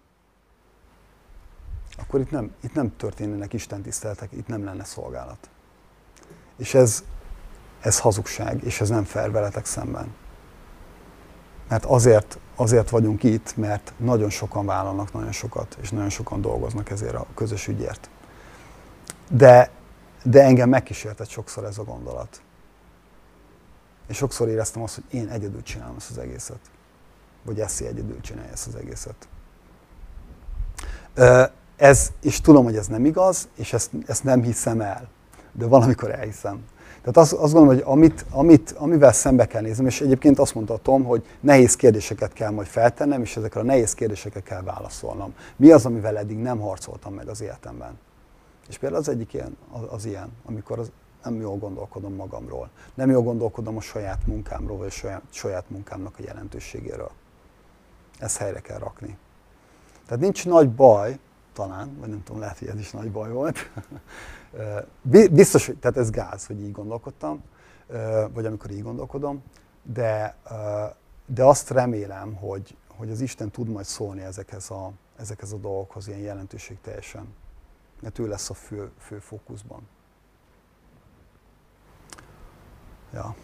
Akkor 1.98 2.20
itt 2.20 2.32
nem, 2.32 2.54
itt 2.62 2.74
nem 2.74 2.96
történnének 2.98 3.54
Isten 3.54 3.82
tiszteletek, 3.82 4.32
itt 4.32 4.48
nem 4.48 4.64
lenne 4.64 4.84
szolgálat. 4.84 5.50
És 6.58 6.74
ez, 6.74 7.04
ez 7.82 8.00
hazugság, 8.00 8.64
és 8.64 8.82
ez 8.82 8.90
nem 8.90 9.04
fair 9.04 9.32
veletek 9.32 9.66
szemben. 9.66 10.14
Mert 11.68 11.86
azért, 11.86 12.40
azért 12.56 12.90
vagyunk 12.90 13.24
itt, 13.24 13.56
mert 13.56 13.94
nagyon 13.98 14.30
sokan 14.30 14.66
vállalnak 14.66 15.14
nagyon 15.14 15.32
sokat, 15.32 15.78
és 15.82 15.90
nagyon 15.90 16.10
sokan 16.10 16.42
dolgoznak 16.42 16.90
ezért 16.90 17.16
a 17.16 17.26
közös 17.36 17.68
ügyért. 17.68 18.10
De, 19.30 19.72
de 20.24 20.44
engem 20.44 20.70
megkísértett 20.70 21.30
sokszor 21.30 21.64
ez 21.64 21.78
a 21.78 21.84
gondolat. 21.84 22.42
És 24.08 24.18
sokszor 24.18 24.48
éreztem 24.48 24.82
azt, 24.82 24.96
hogy 24.96 25.04
én 25.10 25.28
egyedül 25.28 25.64
csinálom 25.64 25.96
ezt 25.96 26.10
az 26.10 26.18
egészet 26.18 26.60
vagy 27.46 27.60
Eszi 27.60 27.86
egyedül 27.86 28.22
csinálja 28.22 28.52
ezt 28.52 28.68
az 28.68 28.76
egészet. 28.76 29.28
Ez, 31.76 32.12
és 32.22 32.42
tudom, 32.42 32.64
hogy 32.64 32.76
ez 32.76 32.88
nem 32.88 33.06
igaz, 33.06 33.48
és 33.56 33.74
ezt, 33.74 33.92
ezt 34.06 34.24
nem 34.24 34.42
hiszem 34.42 34.82
el, 34.82 35.08
de 35.52 35.66
valamikor 35.66 36.12
elhiszem. 36.12 36.64
Tehát 37.00 37.18
azt, 37.18 37.34
azt 37.34 37.54
gondolom, 37.54 37.80
hogy 37.80 37.84
amit, 37.88 38.26
amit, 38.30 38.72
amivel 38.72 39.12
szembe 39.12 39.46
kell 39.46 39.62
néznem, 39.62 39.86
és 39.86 40.02
egyébként 40.02 40.40
azt 40.40 40.56
mondta 40.56 40.78
Tom, 40.78 41.04
hogy 41.04 41.26
nehéz 41.40 41.76
kérdéseket 41.76 42.34
kell 42.34 42.50
majd 42.50 42.68
feltennem, 42.68 43.22
és 43.22 43.38
ezekre 43.38 43.60
a 43.60 43.64
nehéz 43.64 43.94
kérdéseket 43.94 44.44
kell 44.44 44.62
válaszolnom. 44.62 45.34
Mi 45.56 45.72
az, 45.72 45.86
amivel 45.86 46.18
eddig 46.18 46.38
nem 46.38 46.60
harcoltam 46.60 47.14
meg 47.14 47.28
az 47.28 47.42
életemben? 47.42 48.00
És 48.70 48.78
például 48.78 49.02
az 49.02 49.10
egyik 49.10 49.34
ilyen, 49.34 49.58
az, 49.72 49.82
az 49.90 50.06
ilyen, 50.06 50.32
amikor 50.46 50.80
az, 50.80 50.92
nem 51.24 51.42
jól 51.42 51.58
gondolkodom 51.58 52.14
magamról. 52.14 52.70
Nem 52.94 53.10
jól 53.10 53.22
gondolkodom 53.22 53.78
a 53.78 53.82
saját 53.82 54.28
munkámról, 54.28 54.78
vagy 54.78 54.88
a 54.88 54.92
saját, 54.92 55.22
saját 55.30 55.70
munkámnak 55.70 56.16
a 56.18 56.24
jelentőségéről 56.26 57.12
ezt 58.20 58.38
helyre 58.38 58.60
kell 58.60 58.78
rakni. 58.78 59.18
Tehát 60.06 60.22
nincs 60.24 60.46
nagy 60.46 60.72
baj, 60.72 61.20
talán, 61.54 61.98
vagy 62.00 62.10
nem 62.10 62.24
tudom, 62.24 62.42
lehet, 62.42 62.60
hogy 62.60 62.68
ez 62.68 62.80
is 62.80 62.92
nagy 62.92 63.12
baj 63.12 63.32
volt. 63.32 63.72
Biztos, 65.32 65.66
hogy 65.66 65.78
tehát 65.78 65.98
ez 65.98 66.10
gáz, 66.10 66.46
hogy 66.46 66.62
így 66.62 66.72
gondolkodtam, 66.72 67.44
vagy 68.34 68.46
amikor 68.46 68.72
így 68.72 68.84
gondolkodom, 68.84 69.44
de, 69.84 70.36
de 71.26 71.44
azt 71.44 71.70
remélem, 71.70 72.34
hogy, 72.34 72.78
hogy 72.88 73.10
az 73.10 73.22
Isten 73.22 73.52
tud 73.52 73.70
majd 73.70 73.86
szólni 73.86 74.22
ezekhez 74.22 74.70
a, 74.70 74.92
ezekhez 75.16 75.52
a 75.52 75.58
dolgokhoz 75.58 76.08
ilyen 76.08 76.20
jelentőség 76.20 76.78
teljesen. 76.82 77.34
Mert 78.02 78.20
ő 78.20 78.28
lesz 78.28 78.50
a 78.50 78.54
fő, 78.54 78.92
fő 78.98 79.20
fókuszban. 79.20 79.88
Ja. 83.14 83.36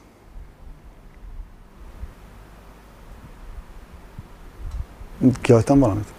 Kihagytam 5.41 5.79
valamit? 5.79 6.13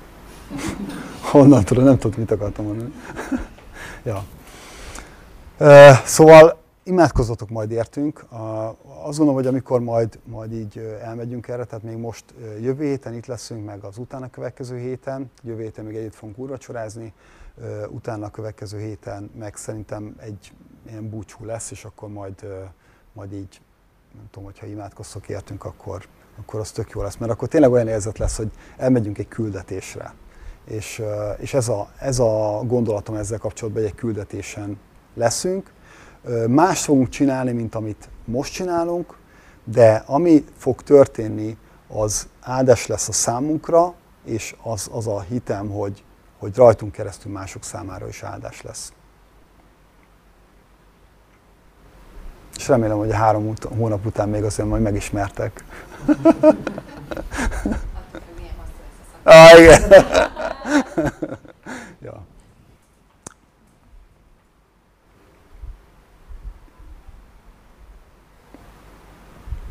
Honnan 1.31 1.65
tudom, 1.65 1.85
nem 1.85 1.99
tudom, 1.99 2.21
mit 2.21 2.31
akartam 2.31 2.65
mondani. 2.65 2.93
ja. 4.11 4.25
Szóval 6.05 6.61
imádkozzatok 6.83 7.49
majd 7.49 7.71
értünk. 7.71 8.25
Azt 9.03 9.19
gondolom, 9.19 9.35
hogy 9.35 9.47
amikor 9.47 9.81
majd, 9.81 10.19
majd 10.25 10.53
így 10.53 10.79
elmegyünk 11.03 11.49
erre, 11.49 11.65
tehát 11.65 11.85
még 11.85 11.97
most 11.97 12.25
jövő 12.61 12.85
héten 12.85 13.15
itt 13.15 13.27
leszünk, 13.27 13.65
meg 13.65 13.85
az 13.85 13.99
utána 13.99 14.31
következő 14.31 14.79
héten, 14.79 15.31
jövő 15.43 15.63
héten 15.63 15.85
még 15.85 15.97
együtt 15.97 16.15
fogunk 16.15 16.39
úrvacsorázni, 16.39 17.13
utána 17.89 18.27
a 18.27 18.31
következő 18.31 18.79
héten 18.79 19.31
meg 19.39 19.57
szerintem 19.57 20.15
egy 20.19 20.53
ilyen 20.89 21.09
búcsú 21.11 21.45
lesz, 21.45 21.71
és 21.71 21.85
akkor 21.85 22.09
majd, 22.09 22.47
majd 23.13 23.33
így, 23.33 23.61
nem 24.15 24.25
tudom, 24.31 24.45
hogyha 24.45 24.67
imádkoztok 24.67 25.29
értünk, 25.29 25.65
akkor 25.65 26.07
akkor 26.39 26.61
az 26.61 26.71
tök 26.71 26.91
jó 26.91 27.03
lesz, 27.03 27.17
mert 27.17 27.33
akkor 27.33 27.49
tényleg 27.49 27.71
olyan 27.71 27.89
érzet 27.89 28.19
lesz, 28.19 28.37
hogy 28.37 28.51
elmegyünk 28.77 29.19
egy 29.19 29.29
küldetésre. 29.29 30.15
És, 30.65 31.03
és 31.39 31.55
ez, 31.55 31.69
a, 31.69 31.91
ez 31.99 32.19
a 32.19 32.63
gondolatom 32.67 33.15
ezzel 33.15 33.39
kapcsolatban, 33.39 33.83
hogy 33.83 33.91
egy 33.93 33.99
küldetésen 33.99 34.79
leszünk. 35.15 35.73
Más 36.49 36.85
fogunk 36.85 37.09
csinálni, 37.09 37.53
mint 37.53 37.75
amit 37.75 38.09
most 38.25 38.53
csinálunk, 38.53 39.17
de 39.65 40.03
ami 40.07 40.45
fog 40.57 40.83
történni, 40.83 41.57
az 41.89 42.29
áldás 42.41 42.87
lesz 42.87 43.09
a 43.09 43.13
számunkra, 43.13 43.95
és 44.25 44.57
az, 44.63 44.89
az 44.93 45.07
a 45.07 45.21
hitem, 45.21 45.71
hogy, 45.71 46.05
hogy 46.39 46.57
rajtunk 46.57 46.93
keresztül 46.93 47.33
mások 47.33 47.65
számára 47.65 48.09
is 48.09 48.23
áldás 48.23 48.63
lesz. 48.63 48.93
És 52.57 52.69
remélem, 52.69 52.97
hogy 52.97 53.11
a 53.11 53.15
három 53.15 53.49
ut- 53.49 53.65
hónap 53.65 54.07
után 54.07 54.29
még 54.29 54.45
azért 54.45 54.69
majd 54.69 54.83
megismertek. 54.83 55.65
ah, 59.23 59.59
igen. 59.59 59.81
ja. 62.07 62.25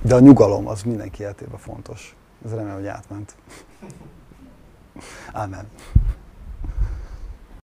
De 0.02 0.16
a 0.16 0.20
nyugalom 0.20 0.68
az 0.68 0.84
mindenki 0.84 1.22
életében 1.22 1.58
fontos. 1.58 2.16
Ez 2.46 2.52
remélem, 2.52 2.76
hogy 2.76 2.88
átment. 2.88 3.36
Amen. 5.44 5.68